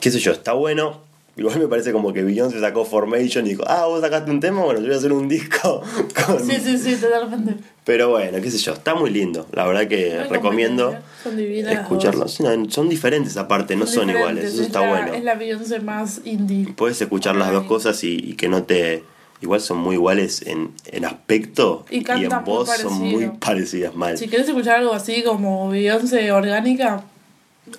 qué 0.00 0.10
sé 0.10 0.18
yo, 0.18 0.32
está 0.32 0.54
bueno. 0.54 1.02
Igual 1.34 1.58
me 1.60 1.66
parece 1.66 1.92
como 1.92 2.12
que 2.12 2.22
Beyoncé 2.22 2.60
sacó 2.60 2.84
Formation 2.84 3.46
y 3.46 3.50
dijo, 3.50 3.64
ah, 3.66 3.86
vos 3.86 4.02
sacaste 4.02 4.30
un 4.30 4.38
tema, 4.40 4.62
bueno, 4.64 4.80
yo 4.80 4.86
voy 4.86 4.94
a 4.94 4.98
hacer 4.98 5.12
un 5.12 5.28
disco 5.28 5.82
con... 6.26 6.44
Sí, 6.46 6.56
sí, 6.62 6.76
sí, 6.76 6.96
totalmente. 6.96 7.54
Pero 7.84 8.10
bueno, 8.10 8.38
qué 8.42 8.50
sé 8.50 8.58
yo, 8.58 8.74
está 8.74 8.94
muy 8.94 9.08
lindo. 9.10 9.46
La 9.52 9.66
verdad 9.66 9.88
que 9.88 10.18
hay 10.18 10.28
recomiendo 10.28 10.84
competencia, 10.92 11.22
son 11.24 11.36
divinas 11.38 11.72
las 11.72 11.82
escucharlo. 11.82 12.20
dos. 12.20 12.34
Sí, 12.34 12.42
no, 12.42 12.70
son 12.70 12.88
diferentes 12.90 13.36
aparte, 13.38 13.76
no 13.76 13.86
son, 13.86 14.10
iguales, 14.10 14.44
eso 14.44 14.60
es 14.60 14.66
está 14.66 14.82
la- 14.82 14.88
bueno. 14.90 15.14
Es 15.14 15.24
la 15.24 15.34
Beyoncé 15.34 15.80
más 15.80 16.20
indie. 16.24 16.72
Puedes 16.76 17.00
escuchar 17.00 17.34
las 17.36 17.50
dos 17.50 17.64
cosas 17.64 18.04
y, 18.04 18.14
y 18.16 18.34
que 18.34 18.48
no 18.48 18.64
te... 18.64 19.02
Igual 19.40 19.60
son 19.60 19.78
muy 19.78 19.96
iguales 19.96 20.42
en, 20.46 20.70
en 20.92 21.04
aspecto 21.04 21.84
Y 21.90 21.96
y, 21.96 22.24
en 22.26 22.28
muy 22.28 22.44
voz 22.44 22.68
son 22.76 22.92
muy 22.92 23.28
parecidas 23.40 23.92
mal. 23.96 24.16
Si 24.16 24.28
querés 24.28 24.46
escuchar 24.46 24.76
algo 24.80 24.92
así 24.92 25.24
como 25.24 25.68
Beyoncé 25.70 26.30
orgánica, 26.30 27.02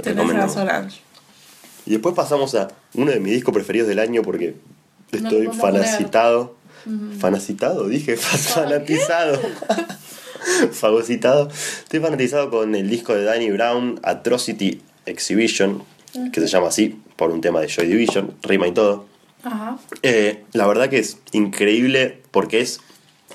tenés 0.01 0.29
a. 0.35 0.49
Solange. 0.49 0.99
Y 1.85 1.91
después 1.91 2.15
pasamos 2.15 2.55
a 2.55 2.69
uno 2.93 3.11
de 3.11 3.19
mis 3.19 3.33
discos 3.33 3.53
preferidos 3.53 3.87
del 3.87 3.99
año 3.99 4.21
porque 4.21 4.55
No 5.11 5.17
estoy 5.17 5.47
poner. 5.47 5.61
fanacitado. 5.61 6.55
Fanacitado, 7.19 7.87
dije, 7.87 8.17
fanatizado. 8.17 9.39
Fagocitado. 10.71 11.49
Estoy 11.49 11.99
fanatizado 11.99 12.49
con 12.49 12.75
el 12.75 12.89
disco 12.89 13.13
de 13.13 13.23
Danny 13.23 13.49
Brown, 13.51 13.99
Atrocity 14.03 14.81
Exhibition, 15.05 15.83
que 16.31 16.41
se 16.41 16.47
llama 16.47 16.67
así 16.67 16.99
por 17.15 17.31
un 17.31 17.41
tema 17.41 17.61
de 17.61 17.67
Joy 17.69 17.87
Division, 17.87 18.33
rima 18.43 18.67
y 18.67 18.71
todo. 18.71 19.05
Ajá. 19.43 19.77
Eh, 20.03 20.43
la 20.53 20.67
verdad 20.67 20.89
que 20.89 20.99
es 20.99 21.17
increíble 21.31 22.19
porque 22.31 22.59
es 22.61 22.79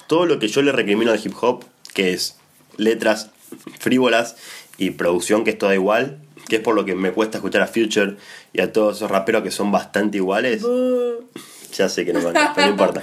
todo 0.07 0.27
lo 0.27 0.39
que 0.39 0.49
yo 0.49 0.63
le 0.63 0.73
recrimino 0.73 1.11
al 1.11 1.21
hip 1.23 1.35
hop, 1.41 1.65
que 1.95 2.13
es 2.13 2.37
letras 2.77 3.31
frívolas 3.79 4.37
y 4.79 4.91
producción 4.91 5.45
que 5.45 5.51
es 5.51 5.59
toda 5.59 5.75
igual, 5.75 6.19
que 6.49 6.57
es 6.57 6.63
por 6.63 6.75
lo 6.75 6.85
que 6.85 6.95
me 6.95 7.13
cuesta 7.13 7.39
escuchar 7.39 7.63
a 7.63 7.67
Future 7.67 8.17
y 8.53 8.61
a 8.61 8.73
todos 8.73 8.97
esos 8.97 9.11
raperos 9.11 9.43
que 9.43 9.51
son 9.51 9.71
bastante 9.71 10.17
iguales. 10.19 10.65
Uh, 10.65 11.25
Ya 11.77 11.89
sé 11.89 12.05
que 12.05 12.13
no, 12.13 12.21
pero 12.21 12.35
no 12.57 12.69
importa. 12.69 13.03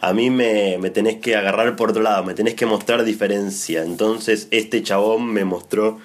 A 0.00 0.12
mí 0.12 0.30
me, 0.30 0.78
me 0.78 0.90
tenés 0.90 1.16
que 1.20 1.36
agarrar 1.36 1.76
por 1.76 1.90
otro 1.90 2.02
lado, 2.02 2.24
me 2.24 2.34
tenés 2.34 2.54
que 2.54 2.66
mostrar 2.66 3.04
diferencia. 3.04 3.82
Entonces 3.82 4.48
este 4.50 4.82
chabón 4.82 5.26
me 5.26 5.44
mostró... 5.44 6.00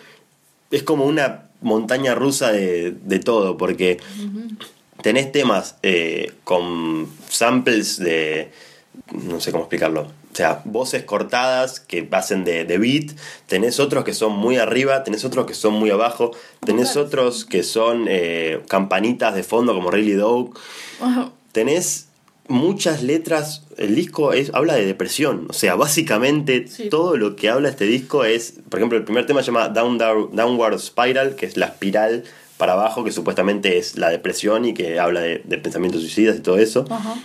Es 0.72 0.84
como 0.84 1.06
una 1.06 1.50
montaña 1.62 2.16
rusa 2.16 2.52
de, 2.52 2.92
de 2.92 3.20
todo, 3.20 3.58
porque 3.58 3.98
tenés 5.02 5.32
temas 5.32 5.78
eh, 5.84 6.32
con 6.44 7.08
samples 7.30 7.98
de... 7.98 8.52
No 9.12 9.40
sé 9.40 9.52
cómo 9.52 9.64
explicarlo. 9.64 10.12
O 10.32 10.36
sea, 10.36 10.62
voces 10.66 11.04
cortadas 11.04 11.80
que 11.82 12.08
hacen 12.12 12.44
de, 12.46 12.64
de 12.64 12.78
beat. 12.78 13.12
Tenés 13.48 13.80
otros 13.80 14.04
que 14.06 14.14
son 14.14 14.32
muy 14.32 14.58
arriba, 14.58 15.04
tenés 15.04 15.26
otros 15.26 15.46
que 15.46 15.54
son 15.54 15.74
muy 15.74 15.90
abajo. 15.90 16.32
Tenés 16.66 16.96
otros 16.96 17.44
que 17.46 17.64
son 17.64 18.06
eh, 18.08 18.62
campanitas 18.70 19.36
de 19.36 19.44
fondo 19.44 19.74
como 19.74 19.92
Really 19.92 20.14
Dog 20.14 20.54
tenés 21.52 22.08
muchas 22.48 23.04
letras. 23.04 23.64
El 23.78 23.96
disco 23.96 24.34
es, 24.34 24.52
habla 24.54 24.76
de 24.76 24.86
depresión. 24.86 25.48
O 25.50 25.54
sea, 25.54 25.76
básicamente 25.76 26.68
Sí. 26.68 26.90
todo 26.90 27.18
lo 27.18 27.36
que 27.36 27.50
habla 27.50 27.70
este 27.70 27.86
disco 27.86 28.24
es. 28.26 28.54
Por 28.70 28.80
ejemplo, 28.80 28.98
el 28.98 29.04
primer 29.04 29.26
tema 29.26 29.42
se 29.42 29.48
llama 29.48 29.70
Down, 29.70 29.98
Down- 30.00 30.30
Downward 30.34 30.80
Spiral, 30.80 31.36
que 31.36 31.46
es 31.46 31.58
la 31.58 31.68
espiral 31.68 32.24
para 32.58 32.74
abajo, 32.74 33.04
que 33.04 33.12
supuestamente 33.12 33.78
es 33.78 33.98
la 33.98 34.10
depresión 34.10 34.66
y 34.66 34.74
que 34.74 35.00
habla 35.00 35.22
de, 35.22 35.42
de 35.44 35.58
pensamientos 35.58 36.02
suicidas 36.02 36.38
y 36.38 36.42
todo 36.42 36.58
eso. 36.58 36.86
Ajá. 36.90 37.16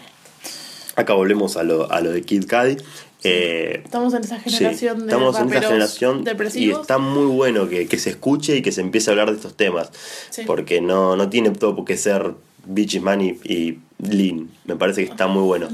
Acá 0.97 1.13
volvemos 1.15 1.57
a 1.57 1.63
lo, 1.63 1.91
a 1.93 2.01
lo 2.01 2.11
de 2.11 2.23
Kid 2.23 2.47
Cudi. 2.49 2.77
Eh, 3.23 3.83
Estamos 3.85 4.15
en 4.15 4.25
esa 4.25 4.41
Sí, 4.43 4.51
generación 4.51 4.99
de 5.01 5.05
estamos 5.07 5.39
en 5.39 5.49
esa 5.53 5.63
generación 5.69 6.21
y 6.21 6.25
depresivos. 6.25 6.81
está 6.83 6.99
muy 6.99 7.27
bueno 7.27 7.69
que, 7.69 7.87
que 7.87 7.99
se 7.99 8.11
escuche 8.11 8.57
y 8.57 8.63
que 8.63 8.73
se 8.73 8.81
empiece 8.81 9.11
a 9.11 9.13
hablar 9.13 9.31
de 9.31 9.37
estos 9.37 9.55
temas. 9.57 9.91
Sí. 10.31 10.43
Porque 10.47 10.81
no, 10.81 11.17
no 11.17 11.29
tiene 11.29 11.51
todo 11.51 11.75
por 11.77 11.85
qué 11.85 11.97
ser 11.97 12.33
Bitches 12.67 13.03
Money 13.03 13.39
y 13.45 13.79
Lean. 13.99 14.49
Me 14.65 14.77
parece 14.77 15.05
que 15.05 15.11
está 15.11 15.27
muy 15.27 15.43
bueno. 15.43 15.69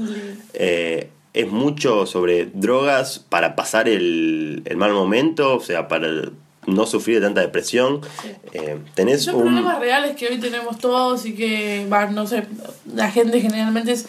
Eh, 0.53 1.09
es 1.33 1.49
mucho 1.49 2.05
sobre 2.05 2.45
drogas 2.45 3.19
para 3.19 3.55
pasar 3.55 3.87
el, 3.89 4.61
el 4.65 4.77
mal 4.77 4.93
momento, 4.93 5.55
o 5.57 5.59
sea, 5.61 5.87
para 5.87 6.07
no 6.67 6.85
sufrir 6.85 7.15
de 7.19 7.25
tanta 7.25 7.41
depresión. 7.41 8.01
Sí. 8.21 8.29
Eh, 8.53 8.77
tenés 8.95 9.23
Son 9.23 9.35
un... 9.35 9.41
problemas 9.43 9.79
reales 9.79 10.15
que 10.15 10.27
hoy 10.27 10.37
tenemos 10.39 10.77
todos 10.79 11.25
y 11.25 11.33
que, 11.33 11.87
va, 11.91 12.05
no 12.07 12.25
sé, 12.27 12.43
la 12.93 13.11
gente 13.11 13.41
generalmente 13.41 13.91
es. 13.93 14.05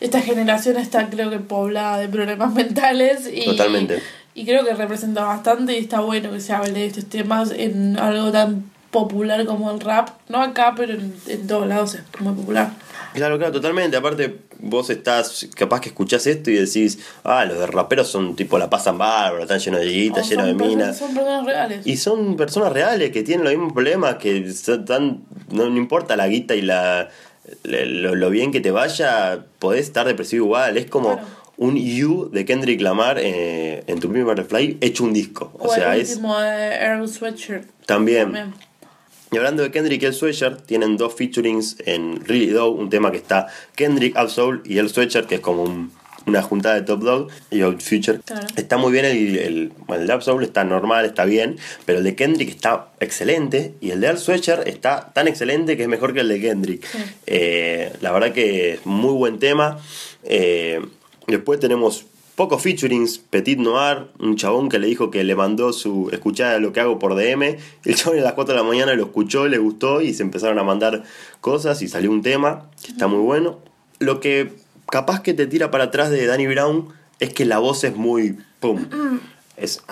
Esta 0.00 0.20
generación 0.20 0.76
está, 0.76 1.08
creo 1.10 1.30
que, 1.30 1.38
poblada 1.38 1.98
de 1.98 2.08
problemas 2.08 2.52
mentales. 2.54 3.28
Y, 3.32 3.44
Totalmente. 3.44 4.02
Y 4.34 4.44
creo 4.44 4.64
que 4.64 4.74
representa 4.74 5.24
bastante 5.24 5.74
y 5.74 5.78
está 5.78 6.00
bueno 6.00 6.30
que 6.32 6.40
se 6.40 6.52
hable 6.52 6.72
de 6.72 6.86
estos 6.86 7.06
temas 7.06 7.50
en 7.50 7.98
algo 7.98 8.30
tan 8.32 8.64
popular 8.90 9.44
como 9.44 9.70
el 9.70 9.80
rap. 9.80 10.08
No 10.28 10.40
acá, 10.40 10.74
pero 10.76 10.94
en, 10.94 11.14
en 11.26 11.46
todos 11.46 11.66
lados 11.66 11.94
es 11.94 12.02
muy 12.20 12.32
popular. 12.34 12.70
Claro, 13.12 13.38
claro, 13.38 13.52
totalmente. 13.52 13.96
Aparte, 13.96 14.38
vos 14.60 14.88
estás, 14.88 15.48
capaz 15.56 15.80
que 15.80 15.88
escuchás 15.88 16.26
esto 16.28 16.50
y 16.50 16.54
decís, 16.54 17.00
ah, 17.24 17.44
los 17.44 17.58
de 17.58 17.66
raperos 17.66 18.08
son 18.08 18.36
tipo 18.36 18.56
la 18.56 18.70
pasan 18.70 18.98
bárbaro, 18.98 19.42
están 19.42 19.58
llenos 19.58 19.80
de 19.80 19.86
guita, 19.86 20.20
O 20.20 20.24
llenos 20.24 20.46
de 20.46 20.54
minas. 20.54 20.96
Son 20.98 21.12
personas 21.12 21.44
reales. 21.44 21.86
Y 21.86 21.96
son 21.96 22.36
personas 22.36 22.72
reales 22.72 23.10
que 23.10 23.22
tienen 23.24 23.44
los 23.44 23.52
mismos 23.52 23.72
problemas, 23.72 24.14
que 24.16 24.38
están, 24.38 25.22
no, 25.50 25.68
no 25.68 25.76
importa 25.76 26.16
la 26.16 26.28
guita 26.28 26.54
y 26.54 26.62
la- 26.62 27.08
lo, 27.64 28.14
lo 28.14 28.30
bien 28.30 28.52
que 28.52 28.60
te 28.60 28.70
vaya, 28.70 29.44
podés 29.58 29.82
estar 29.86 30.06
depresivo 30.06 30.46
igual. 30.46 30.76
Es 30.76 30.86
como 30.86 31.14
Claro. 31.14 31.28
un 31.56 31.76
You 31.76 32.30
de 32.32 32.44
Kendrick 32.44 32.80
Lamar 32.80 33.18
eh, 33.20 33.84
en 33.86 34.00
tu 34.00 34.08
primer 34.08 34.24
Butterfly 34.24 34.78
hecho 34.80 35.04
un 35.04 35.12
disco. 35.12 35.52
O, 35.58 35.68
O, 35.68 35.74
sea, 35.74 35.94
el 35.94 36.00
es 36.02 36.20
de 36.20 36.74
Earl 36.74 37.08
Sweatshirt. 37.08 37.64
también. 37.86 38.24
También. 38.32 38.54
Y 39.32 39.36
hablando 39.36 39.62
de 39.62 39.70
Kendrick 39.70 40.02
y 40.02 40.06
el 40.06 40.12
Sweatshirt, 40.14 40.66
tienen 40.66 40.96
dos 40.96 41.14
featurings 41.14 41.76
en 41.86 42.24
Really 42.26 42.48
Dog, 42.48 42.76
un 42.76 42.90
tema 42.90 43.12
que 43.12 43.18
está 43.18 43.46
Kendrick, 43.76 44.16
Absol 44.16 44.62
y 44.64 44.78
el 44.78 44.88
Sweatshirt, 44.88 45.26
que 45.28 45.36
es 45.36 45.40
como 45.40 45.62
un- 45.62 45.92
una 46.26 46.42
juntada 46.42 46.76
de 46.76 46.82
Top 46.82 47.02
Dog 47.02 47.28
y 47.50 47.62
Old 47.62 47.80
Future. 47.80 48.20
Claro. 48.24 48.46
Está 48.56 48.76
muy 48.76 48.92
bien 48.92 49.04
el, 49.04 49.36
el, 49.38 49.72
el 49.88 50.06
de 50.06 50.12
Absol, 50.12 50.42
está 50.42 50.64
normal, 50.64 51.04
está 51.04 51.24
bien, 51.24 51.56
pero 51.86 51.98
el 51.98 52.04
de 52.04 52.14
Kendrick 52.14 52.50
está 52.50 52.88
excelente 53.00 53.74
y 53.80 53.90
el 53.90 54.00
de 54.00 54.08
Al 54.08 54.18
Sweatshirt 54.18 54.66
está 54.66 55.12
tan 55.12 55.28
excelente 55.28 55.76
que 55.76 55.84
es 55.84 55.88
mejor 55.88 56.12
que 56.12 56.20
el 56.20 56.28
de 56.28 56.40
Kendrick. 56.40 56.86
Sí. 56.86 56.98
Eh, 57.26 57.92
la 58.00 58.12
verdad 58.12 58.32
que 58.32 58.74
es 58.74 58.86
muy 58.86 59.14
buen 59.14 59.38
tema. 59.38 59.78
Eh, 60.24 60.80
después 61.26 61.60
tenemos 61.60 62.06
pocos 62.40 62.62
featurings, 62.62 63.18
Petit 63.18 63.58
Noir, 63.58 64.06
un 64.18 64.34
chabón 64.36 64.70
que 64.70 64.78
le 64.78 64.86
dijo 64.86 65.10
que 65.10 65.24
le 65.24 65.34
mandó 65.34 65.74
su 65.74 66.08
escuchada 66.10 66.58
lo 66.58 66.72
que 66.72 66.80
hago 66.80 66.98
por 66.98 67.14
DM, 67.14 67.58
el 67.84 67.94
chabón 67.94 68.18
a 68.18 68.22
las 68.22 68.32
4 68.32 68.54
de 68.54 68.60
la 68.62 68.66
mañana 68.66 68.94
lo 68.94 69.04
escuchó, 69.04 69.46
le 69.46 69.58
gustó 69.58 70.00
y 70.00 70.14
se 70.14 70.22
empezaron 70.22 70.58
a 70.58 70.62
mandar 70.62 71.02
cosas 71.42 71.82
y 71.82 71.88
salió 71.88 72.10
un 72.10 72.22
tema 72.22 72.70
que 72.82 72.92
está 72.92 73.08
muy 73.08 73.20
bueno. 73.20 73.58
Lo 73.98 74.20
que 74.20 74.52
capaz 74.90 75.22
que 75.22 75.34
te 75.34 75.46
tira 75.46 75.70
para 75.70 75.84
atrás 75.84 76.10
de 76.10 76.26
Danny 76.26 76.46
Brown 76.46 76.92
es 77.18 77.32
que 77.32 77.44
la 77.44 77.58
voz 77.58 77.84
es 77.84 77.94
muy... 77.94 78.38
¡Pum! 78.60 78.86
Es, 79.56 79.82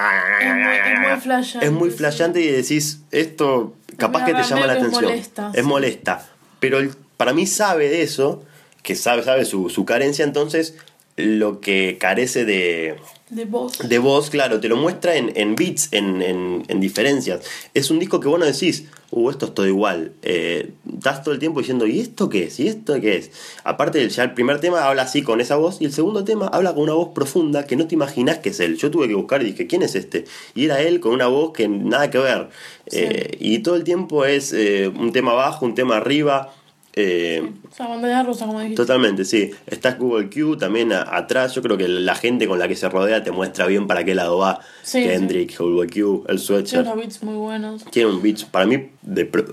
Es 0.40 0.54
muy, 0.54 0.72
es 0.72 1.00
muy 1.00 1.20
flasheante. 1.20 1.70
muy 1.70 1.90
sí. 1.90 1.96
flasheante 1.98 2.40
y 2.40 2.46
decís, 2.46 3.00
esto 3.10 3.74
capaz 3.98 4.24
que 4.24 4.34
te 4.34 4.42
llama 4.42 4.66
la 4.66 4.74
atención. 4.74 5.04
molesta, 5.04 5.50
es 5.54 5.62
sí. 5.62 5.68
molesta. 5.68 6.26
Pero 6.58 6.78
para 7.16 7.32
mí 7.34 7.46
sabe 7.46 7.88
de 7.88 8.02
eso, 8.02 8.44
que 8.82 8.94
sabe, 8.94 9.22
sabe 9.22 9.44
su, 9.44 9.68
su 9.68 9.84
carencia, 9.84 10.24
entonces 10.24 10.74
lo 11.18 11.60
que 11.60 11.98
carece 11.98 12.44
de, 12.44 12.96
De 13.30 13.44
voz. 13.44 13.78
de 13.78 13.98
voz, 13.98 14.30
claro, 14.30 14.60
te 14.60 14.68
lo 14.68 14.76
muestra 14.76 15.16
en, 15.16 15.32
en 15.34 15.54
beats, 15.54 15.88
en, 15.92 16.22
en, 16.22 16.64
en 16.68 16.80
diferencias. 16.80 17.40
Es 17.74 17.90
un 17.90 17.98
disco 17.98 18.20
que 18.20 18.28
vos 18.28 18.38
no 18.38 18.46
decís, 18.46 18.84
uh, 19.10 19.30
esto 19.30 19.46
es 19.46 19.54
todo 19.54 19.66
igual. 19.66 20.12
Eh, 20.22 20.70
estás 20.94 21.22
todo 21.22 21.34
el 21.34 21.40
tiempo 21.40 21.60
diciendo, 21.60 21.86
¿y 21.86 22.00
esto 22.00 22.28
qué 22.28 22.44
es? 22.44 22.60
¿Y 22.60 22.68
esto 22.68 23.00
qué 23.00 23.16
es? 23.16 23.30
Aparte, 23.64 24.08
ya 24.08 24.22
el 24.22 24.34
primer 24.34 24.60
tema 24.60 24.86
habla 24.86 25.02
así 25.02 25.22
con 25.22 25.40
esa 25.40 25.56
voz, 25.56 25.80
y 25.80 25.84
el 25.86 25.92
segundo 25.92 26.24
tema 26.24 26.46
habla 26.46 26.72
con 26.72 26.84
una 26.84 26.94
voz 26.94 27.08
profunda 27.14 27.66
que 27.66 27.76
no 27.76 27.86
te 27.86 27.94
imaginás 27.94 28.38
que 28.38 28.50
es 28.50 28.60
él. 28.60 28.76
Yo 28.76 28.90
tuve 28.90 29.08
que 29.08 29.14
buscar 29.14 29.42
y 29.42 29.46
dije, 29.46 29.66
¿quién 29.66 29.82
es 29.82 29.94
este? 29.94 30.24
Y 30.54 30.66
era 30.66 30.80
él 30.80 31.00
con 31.00 31.12
una 31.12 31.26
voz 31.26 31.52
que 31.52 31.68
nada 31.68 32.10
que 32.10 32.18
ver. 32.18 32.48
Sí. 32.86 33.00
Eh, 33.00 33.36
y 33.40 33.58
todo 33.58 33.76
el 33.76 33.84
tiempo 33.84 34.24
es 34.24 34.52
eh, 34.52 34.88
un 34.88 35.12
tema 35.12 35.32
abajo, 35.32 35.66
un 35.66 35.74
tema 35.74 35.96
arriba. 35.96 36.54
Eh, 37.00 37.48
O 37.70 37.74
sea, 37.74 37.86
bandera 37.86 38.24
rosa, 38.24 38.44
como 38.46 38.58
dijiste. 38.60 38.82
Totalmente, 38.82 39.24
sí. 39.24 39.52
Está 39.68 39.92
Google 39.92 40.28
Q 40.30 40.56
también 40.56 40.92
a- 40.92 41.02
atrás. 41.16 41.54
Yo 41.54 41.62
creo 41.62 41.76
que 41.76 41.86
la 41.86 42.16
gente 42.16 42.48
con 42.48 42.58
la 42.58 42.66
que 42.66 42.74
se 42.74 42.88
rodea 42.88 43.22
te 43.22 43.30
muestra 43.30 43.66
bien 43.66 43.86
para 43.86 44.04
qué 44.04 44.16
lado 44.16 44.38
va. 44.38 44.58
Sí, 44.82 45.04
Kendrick, 45.04 45.56
Google 45.58 45.88
Q, 45.88 46.24
el 46.28 46.36
Tiene 46.36 46.38
Sweatshirt. 46.40 46.82
unos 46.86 46.96
beats 46.96 47.22
muy 47.22 47.34
buenos. 47.36 47.84
Tiene 47.84 48.10
un 48.10 48.20
beat, 48.20 48.44
para 48.46 48.66
mí, 48.66 48.88
de, 49.02 49.24
pro- 49.26 49.44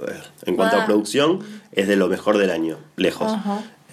en 0.45 0.55
cuanto 0.55 0.77
Ah. 0.77 0.83
a 0.83 0.85
producción, 0.87 1.39
es 1.71 1.87
de 1.87 1.95
lo 1.95 2.07
mejor 2.07 2.37
del 2.39 2.49
año, 2.49 2.77
lejos. 2.95 3.31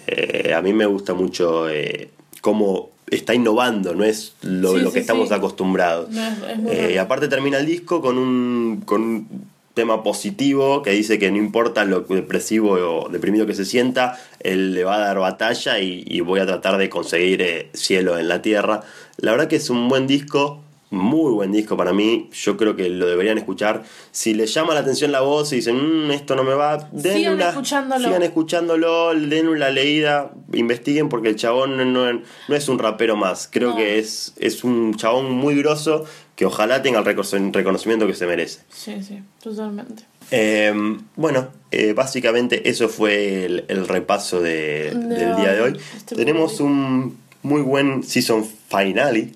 Eh, 0.07 0.53
a 0.55 0.61
mí 0.63 0.73
me 0.73 0.85
gusta 0.87 1.13
mucho 1.13 1.69
eh, 1.69 2.09
cómo 2.41 2.89
está 3.09 3.35
innovando, 3.35 3.93
no 3.93 4.03
es 4.03 4.33
lo, 4.41 4.73
Sí, 4.73 4.79
lo 4.81 4.91
que 4.91 4.99
estamos 4.99 5.31
acostumbrados. 5.31 6.09
No, 6.09 6.25
es- 6.27 6.33
es 6.49 6.57
muy 6.57 6.71
Eh, 6.73 6.99
aparte 6.99 7.27
termina 7.27 7.59
el 7.59 7.67
disco 7.67 8.01
con 8.01 8.17
un, 8.17 8.81
con 8.85 9.01
un 9.03 9.52
tema 9.73 10.03
positivo 10.03 10.81
que 10.83 10.91
dice 10.91 11.19
que 11.19 11.31
no 11.31 11.37
importa 11.37 11.85
lo 11.85 12.01
depresivo 12.01 12.71
o 12.71 13.09
deprimido 13.09 13.45
que 13.45 13.55
se 13.55 13.65
sienta, 13.65 14.19
él 14.39 14.73
le 14.73 14.83
va 14.83 14.95
a 14.95 14.99
dar 14.99 15.19
batalla 15.19 15.79
y, 15.79 16.19
voy 16.21 16.39
a 16.39 16.45
tratar 16.45 16.77
de 16.77 16.89
conseguir 16.89 17.41
eh, 17.41 17.69
cielo 17.73 18.17
en 18.17 18.27
la 18.27 18.41
tierra. 18.41 18.81
La 19.17 19.31
verdad 19.31 19.47
que 19.47 19.57
es 19.57 19.69
un 19.69 19.89
buen 19.89 20.07
disco, 20.07 20.62
muy 20.93 21.31
buen 21.33 21.51
disco 21.51 21.75
para 21.75 21.91
mí, 21.93 22.29
yo 22.31 22.55
creo 22.55 22.75
que 22.75 22.87
lo 22.89 23.05
deberían 23.07 23.37
escuchar. 23.37 23.83
Si 24.11 24.33
les 24.33 24.53
llama 24.53 24.73
la 24.73 24.81
atención 24.81 25.11
la 25.11 25.21
voz 25.21 25.51
y 25.51 25.57
dicen, 25.57 26.07
"Mm, 26.07 26.11
esto 26.11 26.35
no 26.35 26.43
me 26.43 26.53
va, 26.53 26.89
den 26.91 27.13
Sigan 27.17 27.33
una, 27.35 27.49
escuchándolo. 27.49 28.05
sigan 28.05 28.23
escuchándolo, 28.23 29.13
den 29.15 29.47
una 29.47 29.69
leída, 29.69 30.31
investiguen 30.53 31.09
porque 31.09 31.29
el 31.29 31.35
chabón 31.35 31.75
no, 31.77 31.85
no- 31.85 32.21
no 32.47 32.55
es 32.55 32.69
un 32.69 32.79
rapero 32.79 33.15
más, 33.15 33.49
creo 33.51 33.71
No. 33.71 33.75
que 33.75 33.99
es, 33.99 34.33
es 34.37 34.63
un 34.63 34.95
chabón 34.95 35.31
muy 35.31 35.55
grosso 35.55 36.05
que 36.35 36.45
ojalá 36.45 36.81
tenga 36.81 36.99
el 36.99 37.05
recono- 37.05 37.51
reconocimiento 37.53 38.07
que 38.07 38.13
se 38.15 38.25
merece. 38.25 38.61
Sí, 38.71 39.03
sí, 39.03 39.19
totalmente. 39.41 40.03
Eh, 40.31 40.73
bueno, 41.15 41.49
eh, 41.71 41.93
básicamente 41.93 42.69
eso 42.69 42.87
fue 42.89 43.45
el, 43.45 43.65
el 43.67 43.87
repaso 43.87 44.41
de- 44.41 44.91
De 44.91 45.15
del 45.15 45.35
día 45.35 45.53
de 45.53 45.61
hoy. 45.61 45.77
este 45.95 46.15
Tenemos 46.15 46.59
un 46.59 47.17
muy 47.43 47.61
buen 47.61 48.03
season 48.03 48.45
finale, 48.69 49.31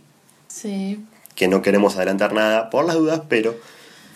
Sí. 0.48 1.00
Que 1.38 1.48
no 1.48 1.62
queremos 1.62 1.96
adelantar 1.96 2.34
nada 2.34 2.70
por 2.70 2.84
las 2.86 2.96
dudas, 2.98 3.22
pero 3.30 3.56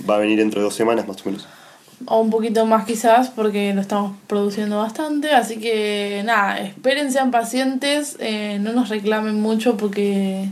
va 0.09 0.15
a 0.15 0.17
venir 0.17 0.37
dentro 0.39 0.59
de 0.59 0.65
dos 0.65 0.75
semanas 0.75 1.07
más 1.07 1.21
o 1.21 1.25
menos. 1.29 1.47
O 2.07 2.19
un 2.19 2.31
poquito 2.31 2.65
más 2.65 2.85
quizás 2.85 3.29
porque 3.29 3.73
lo 3.75 3.79
estamos 3.81 4.17
produciendo 4.27 4.79
bastante. 4.79 5.31
Así 5.31 5.57
que 5.59 6.23
nada, 6.25 6.59
esperen, 6.59 7.11
sean 7.11 7.29
pacientes. 7.31 8.17
eh, 8.19 8.57
no 8.59 8.73
nos 8.73 8.89
reclamen 8.89 9.39
mucho 9.39 9.77
porque... 9.77 10.49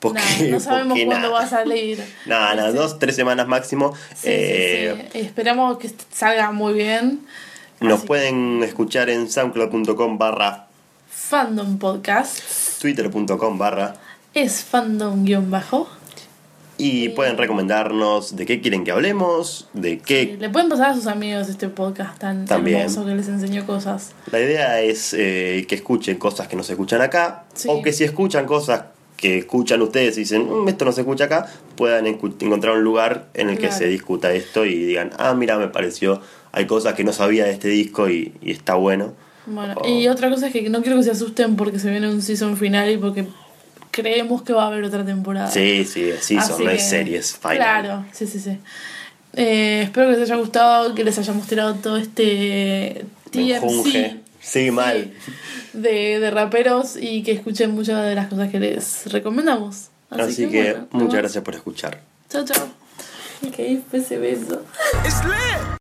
Porque- 0.00 0.18
nada, 0.20 0.50
no 0.50 0.60
sabemos 0.68 0.98
cuándo 1.06 1.30
va 1.32 1.40
a 1.42 1.46
salir. 1.48 2.02
Nada, 2.26 2.54
nada, 2.56 2.72
Sí. 2.72 2.76
dos, 2.76 2.98
tres 2.98 3.14
semanas 3.16 3.46
máximo. 3.48 3.94
Sí, 4.14 4.24
Eh, 4.24 5.08
sí. 5.12 5.18
Esperamos 5.20 5.78
que 5.78 5.88
salga 6.12 6.50
muy 6.50 6.74
bien. 6.74 7.20
Nos 7.80 7.98
Así 8.00 8.06
pueden 8.08 8.62
escuchar 8.64 9.08
en 9.08 9.30
soundcloud.com 9.30 10.18
barra 10.18 10.66
Fandom 11.08 11.78
Podcast 11.78 12.40
twitter.com 12.80 13.56
barra 13.56 13.94
es 14.34 14.64
fandom-bajo. 14.70 15.88
Y 16.80 17.08
pueden 17.10 17.36
recomendarnos 17.36 18.36
de 18.36 18.46
qué 18.46 18.60
quieren 18.60 18.84
que 18.84 18.92
hablemos, 18.92 19.68
de 19.72 19.98
qué... 19.98 20.36
Le 20.38 20.48
pueden 20.48 20.68
pasar 20.68 20.90
a 20.90 20.94
sus 20.94 21.06
amigos 21.08 21.48
este 21.48 21.68
podcast 21.68 22.18
tan 22.18 22.44
También. 22.46 22.78
hermoso 22.82 23.04
que 23.04 23.14
les 23.16 23.26
enseñó 23.28 23.66
cosas. 23.66 24.12
La 24.30 24.40
idea 24.40 24.80
es 24.80 25.12
eh, 25.18 25.66
que 25.68 25.74
escuchen 25.74 26.16
cosas 26.18 26.46
que 26.48 26.54
no 26.56 26.62
se 26.62 26.72
escuchan 26.72 27.00
acá, 27.00 27.44
Sí. 27.54 27.68
o 27.70 27.82
que 27.82 27.92
si 27.92 28.04
escuchan 28.04 28.46
cosas 28.46 28.84
que 29.16 29.38
escuchan 29.38 29.82
ustedes 29.82 30.16
y 30.16 30.20
dicen, 30.20 30.48
"Mm, 30.48 30.68
esto 30.68 30.84
no 30.84 30.92
se 30.92 31.00
escucha 31.00 31.24
acá, 31.24 31.46
puedan 31.74 32.06
encontrar 32.06 32.76
un 32.76 32.84
lugar 32.84 33.26
en 33.34 33.48
el 33.50 33.56
que 33.56 33.62
Claro. 33.62 33.76
se 33.76 33.86
discuta 33.88 34.32
esto 34.32 34.64
y 34.64 34.76
digan, 34.84 35.10
ah, 35.18 35.34
mira, 35.34 35.58
me 35.58 35.66
pareció, 35.66 36.20
hay 36.52 36.66
cosas 36.66 36.94
que 36.94 37.02
no 37.02 37.12
sabía 37.12 37.44
de 37.44 37.50
este 37.50 37.66
disco 37.68 38.08
y, 38.08 38.32
y 38.40 38.52
está 38.52 38.74
bueno. 38.74 39.14
Bueno, 39.46 39.74
Oh. 39.80 39.88
y 39.88 40.06
otra 40.06 40.30
cosa 40.30 40.46
es 40.46 40.52
que 40.52 40.70
no 40.70 40.82
quiero 40.82 40.98
que 40.98 41.02
se 41.02 41.10
asusten 41.10 41.56
porque 41.56 41.80
se 41.80 41.90
viene 41.90 42.08
un 42.08 42.22
season 42.22 42.56
final 42.56 42.88
y 42.92 42.96
porque 42.98 43.26
creemos 44.00 44.42
que 44.42 44.52
va 44.52 44.64
a 44.64 44.66
haber 44.68 44.84
otra 44.84 45.04
temporada. 45.04 45.50
Sí, 45.50 45.84
sí, 45.84 46.12
sí, 46.20 46.40
son, 46.40 46.58
que- 46.66 46.74
es 46.74 46.88
series, 46.88 47.36
final. 47.36 47.56
Claro, 47.56 48.04
sí, 48.12 48.26
sí, 48.26 48.38
sí. 48.40 48.58
Eh, 49.34 49.82
espero 49.84 50.06
que 50.10 50.16
les 50.16 50.22
haya 50.22 50.36
gustado, 50.36 50.94
que 50.94 51.04
les 51.04 51.18
hayamos 51.18 51.46
tirado 51.46 51.74
todo 51.74 51.96
este 51.96 53.04
TMC. 53.30 54.16
Sí, 54.40 54.70
mal. 54.70 55.12
de, 55.72 56.18
de 56.20 56.30
raperos 56.30 56.96
y 57.00 57.22
que 57.22 57.32
escuchen 57.32 57.72
muchas 57.72 58.02
de 58.04 58.14
las 58.14 58.28
cosas 58.28 58.50
que 58.50 58.58
les 58.60 59.12
recomendamos. 59.12 59.88
Así, 60.10 60.48
que, 60.48 60.72
bueno, 60.72 60.88
muchas 60.92 61.18
gracias 61.20 61.44
por 61.44 61.54
escuchar. 61.54 62.00
Chao, 62.30 62.44
chao. 62.44 62.66
Que 63.54 63.80
fue 63.90 63.98
ese 63.98 64.18
beso. 64.18 64.64
It's 65.04 65.22
lit. 65.24 65.77